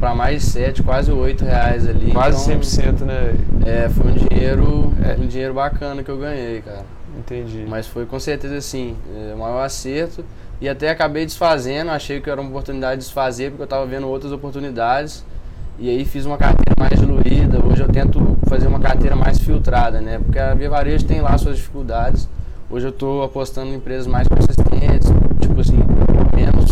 para 0.00 0.14
mais 0.14 0.42
de 0.42 0.48
7, 0.48 0.82
quase 0.82 1.12
8 1.12 1.44
reais 1.44 1.86
ali. 1.86 2.10
Quase 2.12 2.50
então, 2.50 2.60
100%, 2.60 3.00
né? 3.02 3.34
É, 3.64 3.88
foi 3.88 4.10
um 4.10 4.14
dinheiro, 4.14 4.92
é. 5.04 5.20
um 5.20 5.26
dinheiro 5.26 5.54
bacana 5.54 6.02
que 6.02 6.10
eu 6.10 6.16
ganhei, 6.16 6.62
cara. 6.62 6.84
Entendi. 7.18 7.66
Mas 7.68 7.86
foi 7.86 8.06
com 8.06 8.18
certeza 8.18 8.56
assim, 8.56 8.96
é, 9.14 9.34
o 9.34 9.38
maior 9.38 9.62
acerto. 9.62 10.24
E 10.60 10.68
até 10.68 10.90
acabei 10.90 11.24
desfazendo, 11.24 11.90
achei 11.90 12.20
que 12.20 12.28
era 12.28 12.40
uma 12.40 12.50
oportunidade 12.50 13.00
de 13.00 13.06
desfazer, 13.06 13.50
porque 13.50 13.62
eu 13.62 13.64
estava 13.64 13.84
vendo 13.86 14.08
outras 14.08 14.32
oportunidades. 14.32 15.24
E 15.80 15.88
aí 15.88 16.04
fiz 16.04 16.26
uma 16.26 16.36
carteira 16.36 16.74
mais 16.78 17.00
diluída. 17.00 17.58
Hoje 17.64 17.80
eu 17.82 17.88
tento 17.88 18.36
fazer 18.46 18.66
uma 18.66 18.78
carteira 18.78 19.16
mais 19.16 19.38
filtrada, 19.38 19.98
né? 19.98 20.18
Porque 20.18 20.38
a 20.38 20.52
Via 20.52 20.68
Varejo 20.68 21.06
tem 21.06 21.22
lá 21.22 21.38
suas 21.38 21.56
dificuldades. 21.56 22.28
Hoje 22.68 22.86
eu 22.86 22.90
estou 22.90 23.22
apostando 23.22 23.70
em 23.70 23.76
empresas 23.76 24.06
mais 24.06 24.28
consistentes, 24.28 25.08
tipo 25.40 25.58
assim, 25.58 25.78
menos, 26.36 26.66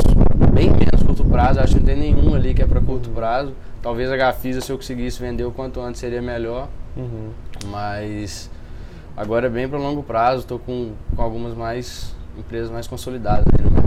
bem 0.53 0.69
menos 0.69 1.03
curto 1.03 1.25
prazo. 1.25 1.59
Acho 1.59 1.73
que 1.73 1.81
não 1.81 1.87
tem 1.87 1.97
nenhum 1.97 2.35
ali 2.35 2.53
que 2.53 2.61
é 2.61 2.67
para 2.67 2.83
curto 2.83 3.09
prazo. 3.09 3.55
Talvez 3.81 4.12
a 4.12 4.17
Gafisa, 4.17 4.61
se 4.61 4.71
eu 4.71 4.77
conseguisse 4.77 5.19
vender 5.19 5.45
o 5.45 5.53
quanto 5.53 5.81
antes, 5.81 6.03
seria 6.03 6.21
melhor. 6.21 6.69
Uhum. 6.95 7.31
Mas 7.71 8.50
agora 9.17 9.47
é 9.47 9.50
bem 9.50 9.67
para 9.67 9.79
longo 9.79 10.03
prazo. 10.03 10.43
Estou 10.43 10.59
com, 10.59 10.93
com 11.17 11.23
algumas 11.23 11.55
mais 11.55 12.15
empresas 12.38 12.71
mais 12.71 12.87
consolidadas 12.87 13.47
mercado. 13.57 13.77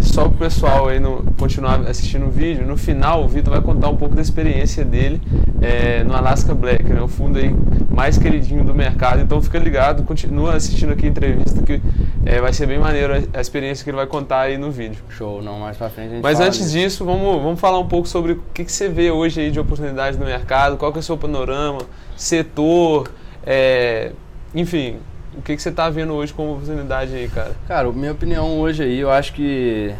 É, 0.00 0.02
só 0.02 0.28
pessoal 0.28 0.88
aí 0.88 0.98
no, 0.98 1.22
continuar 1.38 1.80
assistindo 1.82 2.26
o 2.26 2.30
vídeo, 2.30 2.66
no 2.66 2.76
final 2.76 3.22
o 3.22 3.28
Vitor 3.28 3.52
vai 3.52 3.62
contar 3.62 3.90
um 3.90 3.96
pouco 3.96 4.14
da 4.14 4.22
experiência 4.22 4.84
dele 4.84 5.20
é, 5.60 6.02
no 6.02 6.16
Alaska 6.16 6.54
Black, 6.54 6.84
né? 6.84 7.00
O 7.02 7.08
fundo 7.08 7.38
aí 7.38 7.54
mais 7.90 8.16
queridinho 8.16 8.64
do 8.64 8.74
mercado. 8.74 9.20
Então 9.20 9.40
fica 9.42 9.58
ligado, 9.58 10.02
continua 10.02 10.54
assistindo 10.54 10.92
aqui 10.92 11.06
a 11.06 11.08
entrevista 11.08 11.62
que 11.62 11.80
é, 12.24 12.40
vai 12.40 12.52
ser 12.52 12.66
bem 12.66 12.78
maneiro 12.78 13.12
a, 13.14 13.38
a, 13.38 13.40
experiência 13.40 13.84
que 13.84 13.90
ele 13.90 13.96
vai 13.96 14.06
contar 14.06 14.40
aí 14.40 14.56
no 14.56 14.70
vídeo. 14.70 15.02
Show, 15.10 15.42
não, 15.42 15.60
mais 15.60 15.76
pra 15.76 15.90
frente 15.90 16.08
a 16.08 16.14
gente 16.14 16.22
Mas 16.22 16.40
antes 16.40 16.72
disso, 16.72 17.04
vamos, 17.04 17.42
vamos 17.42 17.60
falar 17.60 17.78
um 17.78 17.86
pouco 17.86 18.08
sobre 18.08 18.32
o 18.32 18.42
que, 18.54 18.64
que 18.64 18.72
você 18.72 18.88
vê 18.88 19.10
hoje 19.10 19.40
aí 19.40 19.50
de 19.50 19.60
oportunidade 19.60 20.18
no 20.18 20.24
mercado, 20.24 20.76
qual 20.78 20.90
que 20.92 20.98
é 20.98 21.00
o 21.00 21.02
seu 21.02 21.18
panorama, 21.18 21.82
setor, 22.16 23.10
é, 23.44 24.12
enfim, 24.54 24.96
o 25.36 25.42
que, 25.42 25.56
que 25.56 25.62
você 25.62 25.68
está 25.68 25.88
vendo 25.88 26.12
hoje 26.12 26.32
como 26.32 26.54
oportunidade 26.54 27.14
aí, 27.14 27.28
cara? 27.28 27.54
Cara, 27.66 27.92
minha 27.92 28.12
opinião 28.12 28.58
hoje 28.58 28.82
aí, 28.82 28.98
eu 28.98 29.10
acho 29.10 29.32
que 29.32 29.94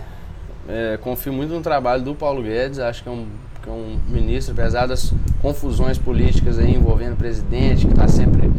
é, 0.68 0.98
confio 1.00 1.32
muito 1.32 1.52
no 1.52 1.60
trabalho 1.60 2.02
do 2.02 2.14
Paulo 2.14 2.42
Guedes, 2.42 2.78
acho 2.78 3.02
que 3.02 3.08
é 3.08 3.12
um, 3.12 3.26
que 3.62 3.68
é 3.68 3.72
um 3.72 3.98
ministro, 4.08 4.52
apesar 4.52 4.86
das 4.86 5.12
confusões 5.40 5.98
políticas 5.98 6.58
aí 6.58 6.74
envolvendo 6.74 7.14
o 7.14 7.16
presidente, 7.16 7.86
que 7.86 7.92
está 7.92 8.08
sempre 8.08 8.50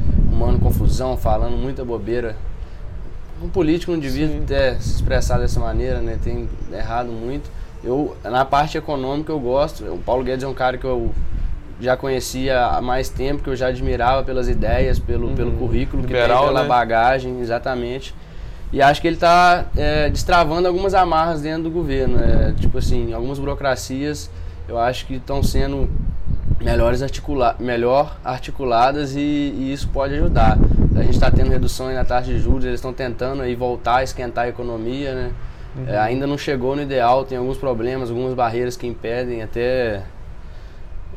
arrumando 0.42 0.60
confusão, 0.60 1.16
falando 1.16 1.56
muita 1.56 1.86
bobeira. 1.86 2.36
Um 3.42 3.50
político 3.50 3.92
não 3.92 4.00
devia 4.00 4.28
Sim. 4.28 4.44
ter 4.46 4.82
se 4.82 4.96
expressado 4.96 5.42
dessa 5.42 5.60
maneira, 5.60 6.00
né? 6.00 6.18
Tem 6.24 6.48
errado 6.72 7.12
muito. 7.12 7.50
Eu, 7.84 8.16
na 8.24 8.46
parte 8.46 8.78
econômica, 8.78 9.32
eu 9.32 9.40
gosto. 9.40 9.84
O 9.86 9.98
Paulo 9.98 10.24
Guedes 10.24 10.44
é 10.44 10.48
um 10.48 10.54
cara 10.54 10.78
que 10.78 10.86
eu 10.86 11.12
já 11.82 11.98
conhecia 11.98 12.66
há 12.66 12.82
mais 12.82 13.10
tempo, 13.10 13.44
que 13.44 13.50
eu 13.50 13.56
já 13.56 13.68
admirava 13.68 14.24
pelas 14.24 14.48
ideias, 14.48 15.00
pelo, 15.00 15.28
uhum. 15.28 15.36
pelo 15.36 15.52
currículo 15.54 16.02
Liberal, 16.04 16.28
que 16.28 16.44
tem, 16.44 16.48
pela 16.48 16.64
né? 16.64 16.70
bagagem, 16.70 17.40
exatamente. 17.42 18.16
E 18.72 18.82
acho 18.82 19.02
que 19.02 19.08
ele 19.08 19.18
está 19.18 19.66
é, 19.76 20.10
destravando 20.10 20.68
algumas 20.68 20.94
amarras 20.94 21.42
dentro 21.42 21.64
do 21.64 21.72
governo. 21.72 22.18
É, 22.20 22.54
tipo 22.54 22.78
assim, 22.78 23.12
algumas 23.14 23.38
burocracias 23.38 24.30
eu 24.72 24.80
acho 24.80 25.06
que 25.06 25.16
estão 25.16 25.44
sendo 25.44 25.90
melhores 26.62 27.02
articula 27.02 27.56
melhor 27.60 28.18
articuladas 28.24 29.16
e, 29.16 29.20
e, 29.20 29.74
isso 29.74 29.90
pode 29.90 30.14
ajudar. 30.14 30.58
A 30.96 31.02
gente 31.02 31.16
está 31.16 31.30
tendo 31.30 31.50
reduções 31.50 31.96
na 31.96 32.06
taxa 32.06 32.32
de 32.32 32.40
juros, 32.40 32.64
eles 32.64 32.80
estão 32.80 32.94
tentando 32.94 33.42
aí 33.42 33.56
voltar 33.56 33.98
a 33.98 34.04
esquentar 34.04 34.46
a 34.46 34.48
economia, 34.48 35.14
né? 35.14 35.32
Uhum. 35.76 35.88
É, 35.88 35.98
ainda 35.98 36.26
não 36.26 36.38
chegou 36.38 36.76
no 36.76 36.82
ideal, 36.82 37.26
tem 37.26 37.38
alguns 37.38 37.58
problemas, 37.58 38.10
algumas 38.10 38.34
barreiras 38.34 38.78
que 38.78 38.88
impedem 38.88 39.42
até 39.42 40.04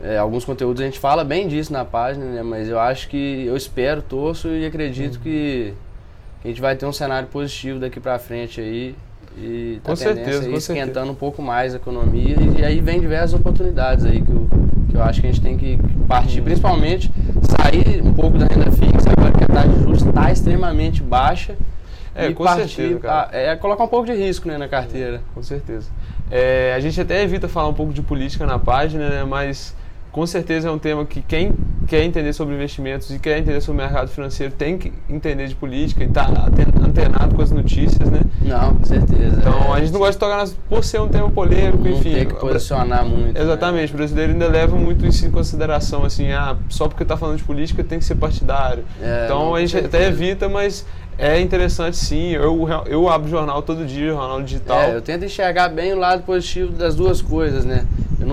é, 0.03 0.19
alguns 0.19 0.45
conteúdos 0.45 0.81
a 0.83 0.85
gente 0.85 0.99
fala 0.99 1.25
bem 1.25 1.49
disso 1.49 1.73
na 1.73 1.85
página, 1.85 2.25
né? 2.27 2.43
Mas 2.43 2.69
eu 2.69 2.79
acho 2.79 3.09
que 3.09 3.45
eu 3.47 3.57
espero, 3.57 4.03
torço 4.03 4.49
e 4.49 4.67
acredito 4.67 5.17
uhum. 5.17 5.23
que, 5.23 5.75
que, 6.43 6.49
a 6.49 6.49
gente 6.49 6.61
vai 6.61 6.77
ter 6.77 6.87
um 6.87 6.93
cenário 6.93 7.29
positivo 7.29 7.79
daqui 7.79 8.01
para 8.01 8.19
frente 8.19 8.61
aí 8.61 8.95
e 9.37 9.81
tá 9.83 9.91
com 9.91 9.97
certeza, 9.97 10.47
aí, 10.47 10.55
esquentando 10.55 10.93
certeza. 10.93 11.11
um 11.11 11.15
pouco 11.15 11.43
mais 11.43 11.75
a 11.75 11.77
economia 11.77 12.37
e, 12.39 12.61
e, 12.61 12.65
aí 12.65 12.81
vem 12.81 13.01
diversas 13.01 13.35
oportunidades 13.35 14.05
aí 14.05 14.23
que 14.23 14.31
eu, 14.31 14.49
que 14.91 14.97
eu 14.97 15.03
acho 15.03 15.21
que 15.21 15.27
a 15.27 15.33
gente 15.33 15.43
tem 15.43 15.57
que 15.57 15.79
partir, 16.07 16.39
uhum. 16.39 16.45
principalmente 16.45 17.11
sair 17.43 18.01
um 18.03 18.15
pouco 18.15 18.39
da 18.39 18.47
renda 18.47 18.71
fixa 18.71 19.11
agora 19.11 19.33
que 19.33 19.45
a 19.45 19.49
taxa 19.49 19.69
de 19.69 19.83
juros 19.83 20.03
está 20.03 20.31
extremamente 20.31 21.03
baixa 21.03 21.57
é, 22.15 22.29
e 22.29 22.35
com 22.35 22.45
partir, 22.45 22.69
certeza, 22.69 23.01
cara. 23.01 23.29
A, 23.33 23.37
é 23.37 23.57
colocar 23.57 23.85
um 23.85 23.89
pouco 23.89 24.07
de 24.07 24.13
risco 24.15 24.47
né, 24.47 24.57
na 24.57 24.69
carteira. 24.69 25.21
Com 25.35 25.43
certeza. 25.43 25.91
É, 26.31 26.73
a 26.77 26.81
gente 26.81 27.01
até 27.01 27.23
evita 27.23 27.49
falar 27.49 27.69
um 27.69 27.75
pouco 27.75 27.93
de 27.93 28.03
política 28.03 28.47
na 28.47 28.59
página, 28.59 29.09
né, 29.09 29.25
mas 29.25 29.75
com 30.15 30.25
certeza 30.25 30.69
é 30.69 30.71
um 30.71 30.79
tema 30.79 31.05
que 31.05 31.21
quem 31.21 31.53
quer 31.89 32.05
entender 32.05 32.33
sobre 32.33 32.55
investimentos 32.55 33.11
e 33.11 33.19
quer 33.19 33.37
entender 33.37 33.61
sobre 33.61 33.83
o 33.83 33.85
mercado 33.85 34.09
financeiro 34.09 34.53
tem 34.57 34.79
que 34.79 34.93
entender 35.11 35.49
de 35.49 35.57
política 35.57 36.05
e 36.05 36.07
estar 36.07 36.31
tá 36.31 36.47
antenado 36.81 37.35
com 37.35 37.43
as 37.43 37.51
notícias, 37.51 38.09
né? 38.09 38.21
Não, 38.41 38.77
com 38.77 38.85
certeza. 38.85 39.39
Então, 39.41 39.75
é. 39.75 39.77
a 39.77 39.81
gente 39.81 39.93
não 39.93 39.99
gosta 39.99 40.13
de 40.13 40.19
tocar 40.19 40.37
nas, 40.37 40.53
por 40.69 40.85
ser 40.85 41.01
um 41.01 41.09
tema 41.09 41.29
polêmico, 41.29 41.83
não 41.83 41.91
enfim. 41.91 42.13
Tem 42.13 42.27
que 42.27 42.35
posicionar 42.35 43.05
muito. 43.05 43.35
Né? 43.35 43.43
Exatamente, 43.43 43.89
né? 43.89 43.95
o 43.95 43.97
brasileiro 43.97 44.33
ainda 44.35 44.47
leva 44.47 44.77
muito 44.77 45.05
isso 45.05 45.27
em 45.27 45.33
consideração, 45.33 46.05
assim, 46.05 46.31
ah, 46.31 46.57
só 46.69 46.87
porque 46.87 47.03
está 47.03 47.17
falando 47.17 47.39
de 47.39 47.45
política 47.45 47.83
tem 47.83 47.99
que 47.99 48.05
ser 48.05 48.15
partidário. 48.15 48.85
É, 49.03 49.25
então, 49.25 49.53
a 49.53 49.61
gente 49.61 49.77
até 49.77 50.07
evita, 50.07 50.49
mas 50.49 50.87
é 51.19 51.41
interessante 51.41 51.97
sim. 51.97 52.31
Eu, 52.31 52.69
eu 52.87 53.09
abro 53.09 53.29
jornal 53.29 53.63
todo 53.63 53.85
dia, 53.85 54.11
jornal 54.11 54.41
digital. 54.41 54.79
É, 54.79 54.95
eu 54.95 55.03
tento 55.03 55.25
enxergar 55.25 55.71
bem 55.71 55.93
o 55.93 55.99
lado 55.99 56.23
positivo 56.23 56.71
das 56.71 56.95
duas 56.95 57.21
coisas, 57.21 57.65
né? 57.65 57.85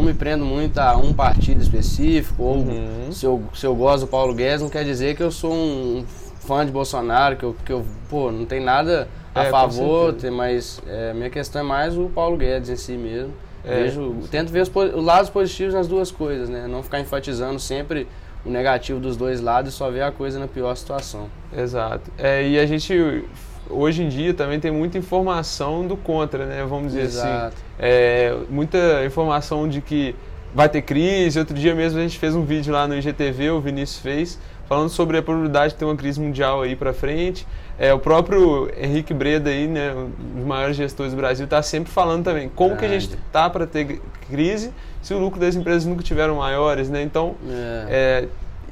Não 0.01 0.07
me 0.07 0.15
prendo 0.15 0.43
muito 0.43 0.79
a 0.79 0.97
um 0.97 1.13
partido 1.13 1.61
específico, 1.61 2.41
ou 2.41 2.55
uhum. 2.57 3.11
se, 3.11 3.23
eu, 3.23 3.43
se 3.53 3.67
eu 3.67 3.75
gosto 3.75 4.05
do 4.05 4.07
Paulo 4.07 4.33
Guedes, 4.33 4.63
não 4.63 4.69
quer 4.69 4.83
dizer 4.83 5.15
que 5.15 5.21
eu 5.21 5.29
sou 5.29 5.53
um 5.53 6.03
fã 6.39 6.65
de 6.65 6.71
Bolsonaro, 6.71 7.35
que 7.35 7.43
eu, 7.43 7.55
que 7.63 7.71
eu 7.71 7.85
pô, 8.09 8.31
não 8.31 8.43
tem 8.43 8.59
nada 8.59 9.07
a 9.33 9.43
é, 9.43 9.49
favor, 9.51 10.15
mas 10.33 10.81
é, 10.87 11.13
minha 11.13 11.29
questão 11.29 11.61
é 11.61 11.63
mais 11.63 11.95
o 11.95 12.05
Paulo 12.09 12.35
Guedes 12.35 12.71
em 12.71 12.75
si 12.75 12.93
mesmo. 12.93 13.31
É, 13.63 13.83
Vejo, 13.83 14.15
tento 14.31 14.51
ver 14.51 14.61
os, 14.61 14.71
os 14.75 15.05
lados 15.05 15.29
positivos 15.29 15.75
nas 15.75 15.87
duas 15.87 16.09
coisas, 16.09 16.49
né? 16.49 16.65
Não 16.67 16.81
ficar 16.81 16.99
enfatizando 16.99 17.59
sempre 17.59 18.07
o 18.43 18.49
negativo 18.49 18.99
dos 18.99 19.15
dois 19.15 19.39
lados 19.39 19.71
e 19.71 19.77
só 19.77 19.91
ver 19.91 20.01
a 20.01 20.11
coisa 20.11 20.39
na 20.39 20.47
pior 20.47 20.73
situação. 20.73 21.29
Exato. 21.55 22.11
É, 22.17 22.47
e 22.47 22.57
a 22.57 22.65
gente 22.65 23.23
hoje 23.69 24.03
em 24.03 24.09
dia 24.09 24.33
também 24.33 24.59
tem 24.59 24.71
muita 24.71 24.97
informação 24.97 25.85
do 25.87 25.95
contra, 25.95 26.45
né? 26.45 26.65
Vamos 26.67 26.93
dizer 26.93 27.03
assim. 27.03 27.17
Exato. 27.17 27.47
assim. 27.47 27.63
É, 27.79 28.37
muita 28.49 29.05
informação 29.05 29.67
de 29.67 29.81
que 29.81 30.15
vai 30.53 30.69
ter 30.69 30.81
crise. 30.81 31.39
Outro 31.39 31.55
dia 31.55 31.73
mesmo 31.73 31.99
a 31.99 32.01
gente 32.01 32.17
fez 32.17 32.35
um 32.35 32.43
vídeo 32.43 32.73
lá 32.73 32.87
no 32.87 32.95
IGTV, 32.97 33.51
o 33.51 33.61
Vinícius 33.61 33.99
fez, 33.99 34.39
falando 34.67 34.89
sobre 34.89 35.17
a 35.17 35.21
probabilidade 35.21 35.73
de 35.73 35.79
ter 35.79 35.85
uma 35.85 35.95
crise 35.95 36.19
mundial 36.19 36.61
aí 36.61 36.75
para 36.75 36.93
frente. 36.93 37.47
É, 37.79 37.93
o 37.93 37.99
próprio 37.99 38.69
Henrique 38.77 39.13
Breda 39.13 39.49
aí, 39.49 39.67
né, 39.67 39.93
um 39.93 40.11
dos 40.35 40.45
maiores 40.45 40.75
gestores 40.75 41.13
do 41.13 41.17
Brasil, 41.17 41.45
está 41.45 41.63
sempre 41.63 41.91
falando 41.91 42.23
também 42.23 42.49
como 42.49 42.77
que 42.77 42.85
a 42.85 42.87
gente 42.87 43.09
tá 43.31 43.49
para 43.49 43.65
ter 43.65 44.01
crise 44.29 44.71
se 45.01 45.13
o 45.13 45.19
lucro 45.19 45.39
das 45.39 45.55
empresas 45.55 45.85
nunca 45.85 46.03
tiveram 46.03 46.35
maiores, 46.35 46.89
né? 46.89 47.01
Então, 47.01 47.35
é. 47.49 47.87
É, 47.89 48.27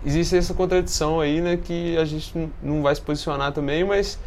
existe 0.05 0.37
essa 0.37 0.53
contradição 0.53 1.19
aí, 1.19 1.41
né, 1.41 1.57
que 1.57 1.97
a 1.97 2.05
gente 2.05 2.51
não 2.61 2.83
vai 2.83 2.93
se 2.93 3.01
posicionar 3.01 3.51
também, 3.51 3.83
mas 3.83 4.19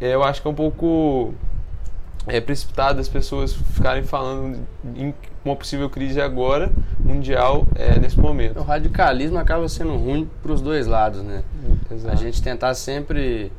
eu 0.00 0.22
acho 0.22 0.40
que 0.40 0.48
é 0.48 0.50
um 0.50 0.54
pouco 0.54 1.34
é 2.26 2.40
precipitado 2.40 3.00
as 3.00 3.08
pessoas 3.08 3.54
ficarem 3.54 4.02
falando 4.02 4.58
em 4.94 5.14
uma 5.44 5.56
possível 5.56 5.88
crise 5.88 6.20
agora, 6.20 6.70
mundial, 7.00 7.66
é, 7.74 7.98
nesse 7.98 8.20
momento. 8.20 8.58
O 8.60 8.62
radicalismo 8.62 9.38
acaba 9.38 9.66
sendo 9.68 9.96
ruim 9.96 10.28
para 10.42 10.52
os 10.52 10.60
dois 10.60 10.86
lados, 10.86 11.22
né? 11.22 11.42
Exato. 11.90 12.12
A 12.12 12.16
gente 12.16 12.42
tentar 12.42 12.74
sempre 12.74 13.50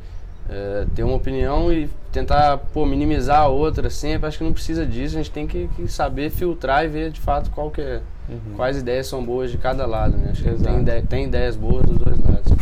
é, 0.50 0.86
ter 0.94 1.04
uma 1.04 1.16
opinião 1.16 1.74
e 1.74 1.90
tentar 2.12 2.58
pô, 2.58 2.86
minimizar 2.86 3.42
a 3.42 3.48
outra 3.48 3.90
sempre, 3.90 4.28
acho 4.28 4.38
que 4.38 4.44
não 4.44 4.54
precisa 4.54 4.86
disso, 4.86 5.16
a 5.16 5.18
gente 5.20 5.32
tem 5.32 5.48
que, 5.48 5.68
que 5.76 5.88
saber 5.88 6.30
filtrar 6.30 6.86
e 6.86 6.88
ver 6.88 7.12
de 7.12 7.20
fato 7.20 7.50
qual 7.50 7.72
que 7.72 7.82
é, 7.82 8.02
uhum. 8.30 8.56
quais 8.56 8.78
ideias 8.78 9.08
são 9.08 9.24
boas 9.24 9.52
de 9.52 9.58
cada 9.58 9.86
lado, 9.86 10.16
né? 10.18 10.30
Acho 10.32 10.44
que 10.44 10.52
tem, 10.52 11.06
tem 11.06 11.26
ideias 11.26 11.56
boas 11.56 11.86
dos 11.86 11.98
dois 11.98 12.18
lados. 12.20 12.54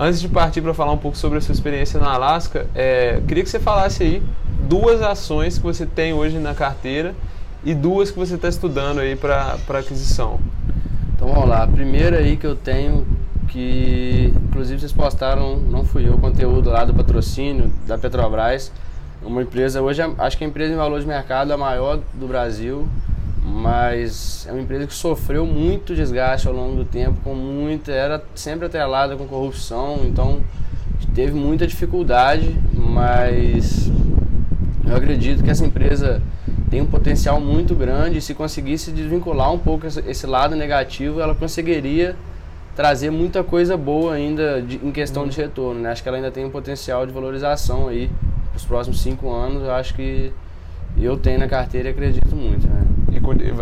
Antes 0.00 0.20
de 0.20 0.28
partir 0.28 0.62
para 0.62 0.72
falar 0.72 0.92
um 0.92 0.98
pouco 0.98 1.18
sobre 1.18 1.38
a 1.38 1.40
sua 1.40 1.52
experiência 1.52 1.98
na 1.98 2.12
Alasca, 2.12 2.68
é, 2.72 3.20
queria 3.26 3.42
que 3.42 3.50
você 3.50 3.58
falasse 3.58 4.04
aí 4.04 4.22
duas 4.68 5.02
ações 5.02 5.58
que 5.58 5.64
você 5.64 5.84
tem 5.84 6.12
hoje 6.12 6.38
na 6.38 6.54
carteira 6.54 7.16
e 7.64 7.74
duas 7.74 8.08
que 8.08 8.16
você 8.16 8.36
está 8.36 8.48
estudando 8.48 9.00
aí 9.00 9.16
para 9.16 9.58
aquisição. 9.70 10.38
Então 11.16 11.26
vamos 11.26 11.48
lá, 11.48 11.64
a 11.64 11.66
primeira 11.66 12.18
aí 12.18 12.36
que 12.36 12.46
eu 12.46 12.54
tenho, 12.54 13.04
que 13.48 14.32
inclusive 14.46 14.78
vocês 14.78 14.92
postaram, 14.92 15.56
não 15.56 15.84
fui 15.84 16.06
eu, 16.06 16.14
o 16.14 16.18
conteúdo 16.18 16.70
lá 16.70 16.84
do 16.84 16.94
patrocínio 16.94 17.72
da 17.84 17.98
Petrobras, 17.98 18.70
uma 19.20 19.42
empresa, 19.42 19.82
hoje 19.82 20.00
acho 20.16 20.38
que 20.38 20.44
a 20.44 20.46
empresa 20.46 20.72
em 20.72 20.76
valor 20.76 21.00
de 21.00 21.06
mercado 21.08 21.50
é 21.50 21.54
a 21.54 21.58
maior 21.58 21.98
do 22.14 22.28
Brasil, 22.28 22.86
mas 23.48 24.46
é 24.46 24.52
uma 24.52 24.60
empresa 24.60 24.86
que 24.86 24.94
sofreu 24.94 25.46
muito 25.46 25.94
desgaste 25.94 26.46
ao 26.46 26.54
longo 26.54 26.76
do 26.76 26.84
tempo, 26.84 27.20
com 27.24 27.34
muita, 27.34 27.90
era 27.90 28.22
sempre 28.34 28.66
atrelada 28.66 29.16
com 29.16 29.26
corrupção, 29.26 30.00
então 30.04 30.40
teve 31.14 31.32
muita 31.32 31.66
dificuldade, 31.66 32.54
mas 32.72 33.90
eu 34.86 34.96
acredito 34.96 35.42
que 35.42 35.50
essa 35.50 35.64
empresa 35.64 36.22
tem 36.70 36.82
um 36.82 36.86
potencial 36.86 37.40
muito 37.40 37.74
grande 37.74 38.20
se 38.20 38.34
conseguisse 38.34 38.92
desvincular 38.92 39.52
um 39.52 39.58
pouco 39.58 39.86
esse 39.86 40.26
lado 40.26 40.54
negativo, 40.54 41.20
ela 41.20 41.34
conseguiria 41.34 42.14
trazer 42.76 43.10
muita 43.10 43.42
coisa 43.42 43.76
boa 43.76 44.14
ainda 44.14 44.62
de, 44.62 44.76
em 44.76 44.92
questão 44.92 45.26
de 45.26 45.36
retorno. 45.36 45.80
Né? 45.80 45.90
Acho 45.90 46.00
que 46.00 46.08
ela 46.08 46.16
ainda 46.16 46.30
tem 46.30 46.44
um 46.44 46.50
potencial 46.50 47.04
de 47.04 47.12
valorização 47.12 47.88
aí 47.88 48.08
nos 48.52 48.64
próximos 48.64 49.00
cinco 49.00 49.32
anos. 49.32 49.64
Eu 49.64 49.72
acho 49.72 49.94
que 49.94 50.32
eu 50.96 51.16
tenho 51.16 51.40
na 51.40 51.48
carteira 51.48 51.88
e 51.88 51.90
acredito 51.90 52.36
muito. 52.36 52.67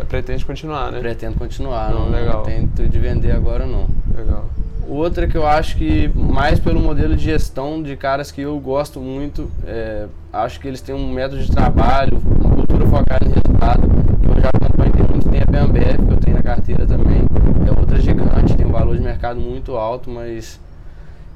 Pretende 0.09 0.45
continuar, 0.45 0.93
né? 0.93 1.01
Pretendo 1.01 1.39
continuar. 1.39 1.91
Não, 1.91 2.07
não 2.07 2.11
legal. 2.11 2.43
tento 2.43 2.89
de 2.89 2.99
vender 2.99 3.33
agora 3.33 3.67
não. 3.67 3.87
Legal. 4.17 4.45
Outra 4.89 5.27
que 5.27 5.37
eu 5.37 5.45
acho 5.45 5.77
que, 5.77 6.09
mais 6.15 6.61
pelo 6.61 6.79
modelo 6.81 7.17
de 7.17 7.25
gestão 7.25 7.83
de 7.83 7.97
caras 7.97 8.31
que 8.31 8.41
eu 8.41 8.57
gosto 8.61 9.01
muito, 9.01 9.51
é, 9.67 10.07
acho 10.33 10.61
que 10.61 10.69
eles 10.69 10.81
têm 10.81 10.95
um 10.95 11.11
método 11.11 11.43
de 11.43 11.51
trabalho, 11.51 12.23
uma 12.25 12.55
cultura 12.55 12.87
focada 12.87 13.25
em 13.25 13.33
resultado. 13.33 13.83
Eu 14.23 14.41
já 14.41 14.49
acompanho 14.49 14.93
tem 14.93 15.07
muito 15.09 15.29
tempo, 15.29 15.57
é 15.57 15.59
a 15.59 15.65
Ambev, 15.65 16.07
que 16.07 16.13
eu 16.13 16.17
tenho 16.19 16.37
na 16.37 16.43
carteira 16.43 16.87
também. 16.87 17.23
É 17.67 17.79
outra 17.79 17.99
gigante, 17.99 18.57
tem 18.57 18.65
um 18.65 18.71
valor 18.71 18.97
de 18.97 19.03
mercado 19.03 19.41
muito 19.41 19.77
alto, 19.77 20.09
mas 20.09 20.61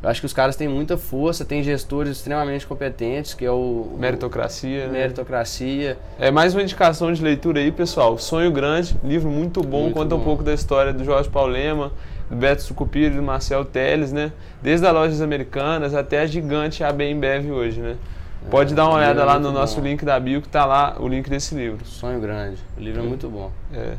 Eu 0.02 0.08
acho 0.08 0.20
que 0.20 0.26
os 0.26 0.32
caras 0.32 0.56
têm 0.56 0.66
muita 0.66 0.96
força, 0.96 1.44
tem 1.44 1.62
gestores 1.62 2.12
extremamente 2.16 2.66
competentes, 2.66 3.34
que 3.34 3.44
é 3.44 3.50
o. 3.50 3.96
Meritocracia. 3.98 4.84
o 4.84 4.86
né? 4.86 4.98
Meritocracia. 5.00 5.98
É 6.18 6.30
mais 6.30 6.54
uma 6.54 6.62
indicação 6.62 7.12
de 7.12 7.22
leitura 7.22 7.60
aí, 7.60 7.70
pessoal. 7.70 8.16
Sonho 8.16 8.50
Grande, 8.50 8.96
livro 9.04 9.28
muito 9.30 9.62
bom, 9.62 9.82
Muito 9.82 9.94
conta 9.94 10.14
um 10.14 10.18
bom. 10.18 10.24
pouco 10.24 10.42
da 10.42 10.54
história 10.54 10.92
do 10.92 11.04
Jorge 11.04 11.28
Paulema, 11.28 11.92
do 12.30 12.36
Beto 12.36 12.62
Sucupira 12.62 13.12
e 13.12 13.16
do 13.16 13.22
Marcel 13.22 13.62
Teles, 13.64 14.10
né? 14.10 14.32
Desde 14.62 14.86
as 14.86 14.92
lojas 14.94 15.20
americanas 15.20 15.94
até 15.94 16.20
a 16.20 16.26
gigante 16.26 16.82
AB 16.82 17.04
Embev 17.10 17.50
hoje, 17.50 17.80
né? 17.80 17.96
Pode 18.50 18.72
É, 18.72 18.76
dar 18.76 18.84
uma 18.86 18.94
o 18.94 18.96
olhada 18.96 19.20
é 19.20 19.24
lá 19.24 19.38
no 19.38 19.52
nosso 19.52 19.76
bom. 19.82 19.86
link 19.86 20.02
da 20.02 20.18
bio 20.18 20.40
que 20.40 20.48
tá 20.48 20.64
lá 20.64 20.96
o 20.98 21.06
link 21.06 21.28
desse 21.28 21.54
livro. 21.54 21.84
Sonho 21.84 22.18
Grande. 22.20 22.56
O 22.78 22.80
livro 22.80 23.02
é 23.02 23.04
muito 23.04 23.28
bom. 23.28 23.50
É. 23.74 23.96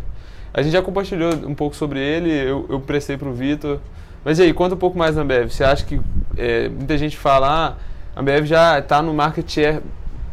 A 0.52 0.64
gente 0.64 0.74
já 0.74 0.82
compartilhou 0.82 1.32
um 1.48 1.54
pouco 1.54 1.76
sobre 1.76 2.00
ele, 2.00 2.32
eu, 2.32 2.66
eu 2.68 2.80
prestei 2.80 3.18
pro 3.18 3.32
Vitor. 3.32 3.80
Mas 4.24 4.40
e 4.40 4.44
aí, 4.44 4.54
conta 4.54 4.76
um 4.76 4.78
pouco 4.78 4.98
mais 4.98 5.16
da 5.16 5.22
Ambev. 5.22 5.50
Você 5.50 5.64
acha 5.64 5.84
que 5.86 6.00
é, 6.38 6.70
muita 6.70 6.98
gente 6.98 7.18
fala, 7.18 7.48
ah, 7.50 7.74
a 8.16 8.20
Ambev 8.22 8.46
já 8.46 8.78
está 8.80 9.02
no 9.02 9.14
market 9.14 9.50
share, 9.50 9.82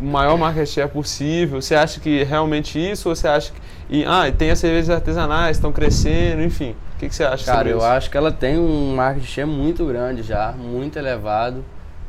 o 0.01 0.05
maior 0.05 0.37
market 0.37 0.67
share 0.69 0.89
possível. 0.91 1.61
Você 1.61 1.75
acha 1.75 1.99
que 2.01 2.21
é 2.21 2.25
realmente 2.25 2.79
isso? 2.79 3.09
Ou 3.09 3.17
você 3.17 3.27
acha 3.29 3.53
que. 3.53 3.61
E, 3.91 4.05
ah, 4.07 4.29
e 4.29 4.33
tem 4.33 4.51
as 4.51 4.59
cervejas 4.59 4.91
artesanais, 4.91 5.57
estão 5.57 5.73
crescendo, 5.73 6.43
enfim. 6.43 6.75
O 6.97 6.99
que, 6.99 7.09
que 7.09 7.15
você 7.15 7.25
acha 7.25 7.45
Cara, 7.47 7.69
eu 7.69 7.79
isso? 7.79 7.87
acho 7.87 8.11
que 8.11 8.17
ela 8.17 8.31
tem 8.31 8.59
um 8.59 8.95
market 8.95 9.25
share 9.25 9.49
muito 9.49 9.87
grande 9.87 10.23
já, 10.23 10.53
muito 10.53 10.99
elevado. 10.99 11.65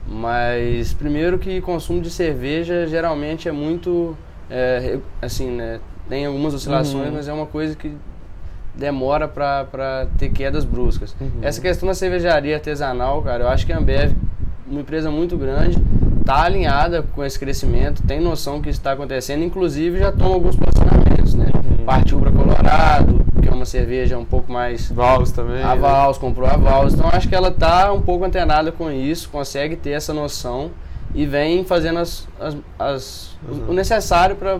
Mas 0.07 0.93
primeiro 0.93 1.37
que 1.37 1.61
consumo 1.61 2.01
de 2.01 2.09
cerveja 2.09 2.87
geralmente 2.87 3.47
é 3.47 3.51
muito 3.51 4.17
é, 4.49 4.97
assim, 5.21 5.51
né? 5.51 5.79
Tem 6.09 6.25
algumas 6.25 6.53
oscilações, 6.53 7.07
Uhum. 7.09 7.13
mas 7.13 7.27
é 7.27 7.33
uma 7.33 7.45
coisa 7.45 7.75
que 7.75 7.95
demora 8.79 9.27
pra 9.27 10.07
ter 10.17 10.29
quedas 10.29 10.63
bruscas. 10.65 11.15
Uhum. 11.19 11.29
Essa 11.41 11.59
questão 11.61 11.87
da 11.87 11.93
cervejaria 11.93 12.55
artesanal, 12.55 13.21
cara, 13.21 13.43
eu 13.43 13.49
acho 13.49 13.65
que 13.65 13.73
a 13.73 13.77
Ambev, 13.77 14.13
uma 14.69 14.81
empresa 14.81 15.11
muito 15.11 15.35
grande, 15.37 15.77
tá 16.25 16.43
alinhada 16.43 17.03
com 17.13 17.23
esse 17.23 17.37
crescimento, 17.37 18.01
tem 18.03 18.19
noção 18.21 18.61
que 18.61 18.69
isso 18.69 18.79
está 18.79 18.93
acontecendo, 18.93 19.43
inclusive 19.43 19.99
já 19.99 20.11
toma 20.11 20.35
alguns 20.35 20.55
posicionamentos, 20.55 21.33
né? 21.35 21.47
Uhum. 21.53 21.85
Partiu 21.85 22.19
para 22.19 22.31
Colorado, 22.31 23.19
que 23.41 23.49
é 23.49 23.51
uma 23.51 23.65
cerveja 23.65 24.17
um 24.17 24.25
pouco 24.25 24.51
mais 24.51 24.91
Vals 24.91 25.31
também. 25.31 25.61
a 25.63 25.75
né? 25.75 25.81
Vals, 25.81 26.17
comprou 26.17 26.47
a 26.47 26.55
Vals. 26.55 26.93
Então 26.93 27.09
acho 27.11 27.27
que 27.27 27.35
ela 27.35 27.51
tá 27.51 27.91
um 27.91 28.01
pouco 28.01 28.23
antenada 28.25 28.71
com 28.71 28.91
isso, 28.91 29.27
consegue 29.29 29.75
ter 29.75 29.91
essa 29.91 30.13
noção 30.13 30.69
e 31.15 31.25
vem 31.25 31.63
fazendo 31.65 31.97
as, 31.99 32.27
as, 32.39 32.55
as- 32.77 33.37
o- 33.49 33.71
o 33.71 33.73
necessário 33.73 34.35
para 34.35 34.59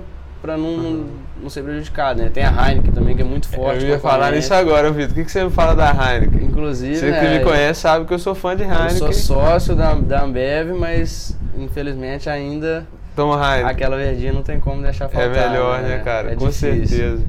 não, 0.58 1.06
não 1.42 1.50
ser 1.50 1.64
prejudicado. 1.64 2.22
Né? 2.22 2.30
Tem 2.34 2.44
a 2.44 2.50
Heineken 2.70 2.92
também, 2.92 3.16
que 3.16 3.22
é 3.22 3.26
muito 3.26 3.48
forte. 3.48 3.84
Eu 3.84 3.90
ia 3.90 4.00
falar 4.00 4.32
nisso 4.32 4.54
agora, 4.54 4.92
Vitor. 4.92 5.12
O 5.12 5.16
que, 5.16 5.26
que 5.26 5.32
você 5.32 5.44
me 5.44 5.50
fala 5.50 5.76
da 5.76 5.90
Heineken? 5.92 6.46
Inclusive, 6.46 6.96
Você 6.96 7.06
que 7.06 7.12
né, 7.12 7.38
me 7.40 7.44
conhece 7.44 7.82
sabe 7.82 8.06
que 8.06 8.14
eu 8.14 8.20
sou 8.20 8.34
fã 8.36 8.56
de 8.56 8.64
eu 8.64 8.70
Heineken. 8.70 8.98
sou 8.98 9.14
sócio 9.14 9.76
da, 9.76 9.94
da 9.94 10.22
Ambev, 10.24 10.72
mas 10.74 11.38
infelizmente 11.58 12.30
ainda 12.30 12.88
Toma 13.16 13.36
Heineken. 13.36 13.70
aquela 13.72 13.98
verdinha 13.98 14.32
não 14.34 14.42
tem 14.44 14.60
como 14.60 14.82
deixar 14.82 15.06
É 15.06 15.10
faltar. 15.10 15.50
melhor, 15.50 15.82
né, 15.82 16.00
cara? 16.04 16.32
É 16.32 16.36
Com 16.36 16.48
difícil. 16.48 16.88
certeza. 16.88 17.24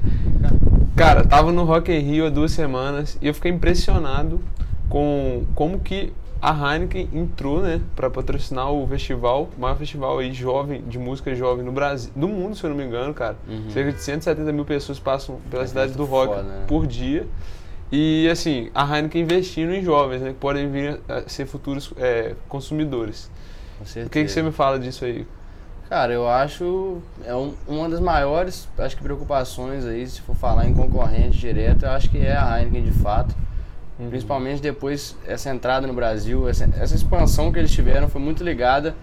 Cara, 0.95 1.23
tava 1.23 1.51
no 1.51 1.63
Rock 1.63 1.91
in 1.91 1.99
Rio 1.99 2.25
há 2.27 2.29
duas 2.29 2.51
semanas 2.51 3.17
e 3.21 3.27
eu 3.27 3.33
fiquei 3.33 3.51
impressionado 3.51 4.41
com 4.89 5.43
como 5.55 5.79
que 5.79 6.13
a 6.41 6.51
Heineken 6.73 7.07
entrou, 7.13 7.61
né, 7.61 7.79
para 7.95 8.09
patrocinar 8.09 8.71
o 8.71 8.87
festival, 8.87 9.47
o 9.55 9.61
maior 9.61 9.75
festival 9.77 10.17
aí 10.19 10.33
jovem, 10.33 10.81
de 10.81 10.97
música 10.97 11.35
jovem 11.35 11.63
no 11.63 11.71
Brasil, 11.71 12.11
do 12.15 12.27
mundo, 12.27 12.55
se 12.55 12.63
eu 12.63 12.69
não 12.71 12.77
me 12.77 12.83
engano, 12.83 13.13
cara. 13.13 13.35
Uhum. 13.47 13.69
Cerca 13.69 13.91
de 13.93 14.01
170 14.01 14.51
mil 14.51 14.65
pessoas 14.65 14.99
passam 14.99 15.39
pela 15.51 15.63
É 15.63 15.67
cidade 15.67 15.93
do 15.93 16.05
rock 16.05 16.33
foda, 16.33 16.43
né? 16.43 16.65
por 16.67 16.87
dia. 16.87 17.27
E 17.91 18.27
assim, 18.29 18.71
a 18.73 18.83
Heineken 18.95 19.21
investindo 19.21 19.73
em 19.73 19.83
jovens, 19.83 20.21
né, 20.21 20.29
que 20.29 20.39
podem 20.39 20.69
vir 20.71 20.99
a 21.07 21.29
ser 21.29 21.45
futuros 21.45 21.93
é, 21.97 22.35
consumidores. 22.49 23.29
Com 23.77 23.83
O 24.05 24.09
que, 24.09 24.23
que 24.23 24.29
você 24.29 24.41
me 24.41 24.51
fala 24.51 24.79
disso 24.79 25.05
aí? 25.05 25.27
Cara, 25.89 26.13
eu 26.13 26.25
acho 26.27 26.99
é 27.25 27.35
um- 27.35 27.53
uma 27.67 27.89
das 27.89 27.99
maiores, 27.99 28.67
acho 28.77 28.95
que 28.95 29.03
preocupações 29.03 29.85
aí, 29.85 30.07
se 30.07 30.21
for 30.21 30.35
falar 30.35 30.65
em 30.65 30.73
concorrente 30.73 31.37
direto, 31.37 31.83
eu 31.83 31.91
acho 31.91 32.09
que 32.09 32.17
é 32.17 32.35
a 32.35 32.59
Heineken 32.59 32.83
de 32.83 32.91
fato. 32.93 33.35
Uhum. 34.01 34.09
Principalmente 34.09 34.61
depois 34.61 35.15
essa 35.27 35.49
entrada 35.49 35.85
no 35.85 35.93
Brasil, 35.93 36.49
essa, 36.49 36.67
essa 36.79 36.95
expansão 36.95 37.51
que 37.51 37.59
eles 37.59 37.71
tiveram 37.71 38.09
foi 38.09 38.19
muito 38.19 38.43
ligada 38.43 38.95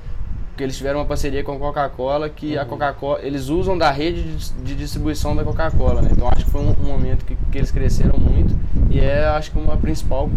porque 0.48 0.64
eles 0.64 0.76
tiveram 0.76 0.98
uma 0.98 1.06
parceria 1.06 1.44
com 1.44 1.52
a 1.52 1.58
Coca-Cola 1.58 2.28
que 2.28 2.56
Uhum. 2.56 2.62
a 2.62 2.64
Coca-Cola 2.64 3.20
eles 3.22 3.48
usam 3.48 3.78
da 3.78 3.92
rede 3.92 4.22
de, 4.24 4.52
de 4.54 4.74
distribuição 4.74 5.36
da 5.36 5.44
Coca-Cola, 5.44 6.02
né? 6.02 6.08
Então 6.10 6.26
acho 6.26 6.44
que 6.44 6.50
foi 6.50 6.60
um, 6.60 6.70
um 6.70 6.86
momento 6.88 7.24
que, 7.24 7.36
que 7.52 7.58
eles 7.58 7.70
cresceram 7.70 8.18
muito 8.18 8.58
e 8.90 8.98
é 8.98 9.24
acho 9.26 9.52
que 9.52 9.58
uma 9.58 9.76
principal 9.76 10.28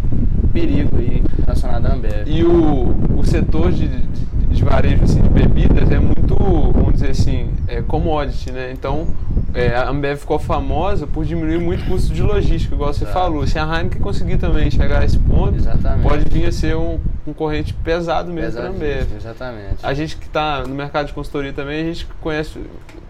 perigo 0.54 0.96
aí 0.98 1.24
relacionado 1.44 1.88
à 1.88 1.94
Ambev. 1.94 2.28
E 2.28 2.44
o, 2.44 2.94
o 3.18 3.24
setor 3.26 3.72
de, 3.72 3.88
de, 3.88 4.46
de 4.52 4.64
varejo 4.64 5.04
assim, 5.04 5.22
de 5.22 5.30
bebidas 5.30 5.90
é 5.90 5.98
muito, 5.98 6.36
vamos 6.36 6.94
dizer 6.94 7.12
assim, 7.12 7.50
é 7.68 7.82
commodity, 7.82 8.52
né? 8.52 8.72
Então, 8.72 9.08
é, 9.54 9.76
a 9.76 9.90
Ambev 9.90 10.18
ficou 10.20 10.40
famosa 10.40 11.06
por 11.06 11.26
diminuir 11.26 11.60
muito 11.60 11.84
o 11.84 11.88
custo 11.88 12.14
de 12.14 12.22
logística, 12.22 12.74
igual 12.74 12.94
você 12.94 13.04
Exato. 13.04 13.14
falou. 13.20 13.46
Se 13.48 13.60
a 13.60 13.64
Heineken 13.64 14.02
conseguir 14.02 14.38
também 14.38 14.70
chegar 14.72 15.02
a 15.02 15.06
esse 15.06 15.20
ponto, 15.20 15.56
Exatamente. 15.56 16.04
pode 16.08 16.30
vir 16.30 16.48
a 16.48 16.52
ser 16.52 16.76
um 16.76 17.00
concorrente 17.26 17.74
pesado 17.74 18.32
mesmo 18.32 18.54
para 18.60 18.68
a 18.70 18.72
Ambev. 18.72 19.08
Exatamente. 19.16 19.76
A 19.84 19.94
gente 19.94 20.18
que 20.18 20.26
está 20.26 20.64
no 20.64 20.74
mercado 20.74 21.08
de 21.08 21.14
consultoria 21.14 21.54
também, 21.54 21.82
a 21.82 21.86
gente 21.94 22.08
conhece 22.22 22.60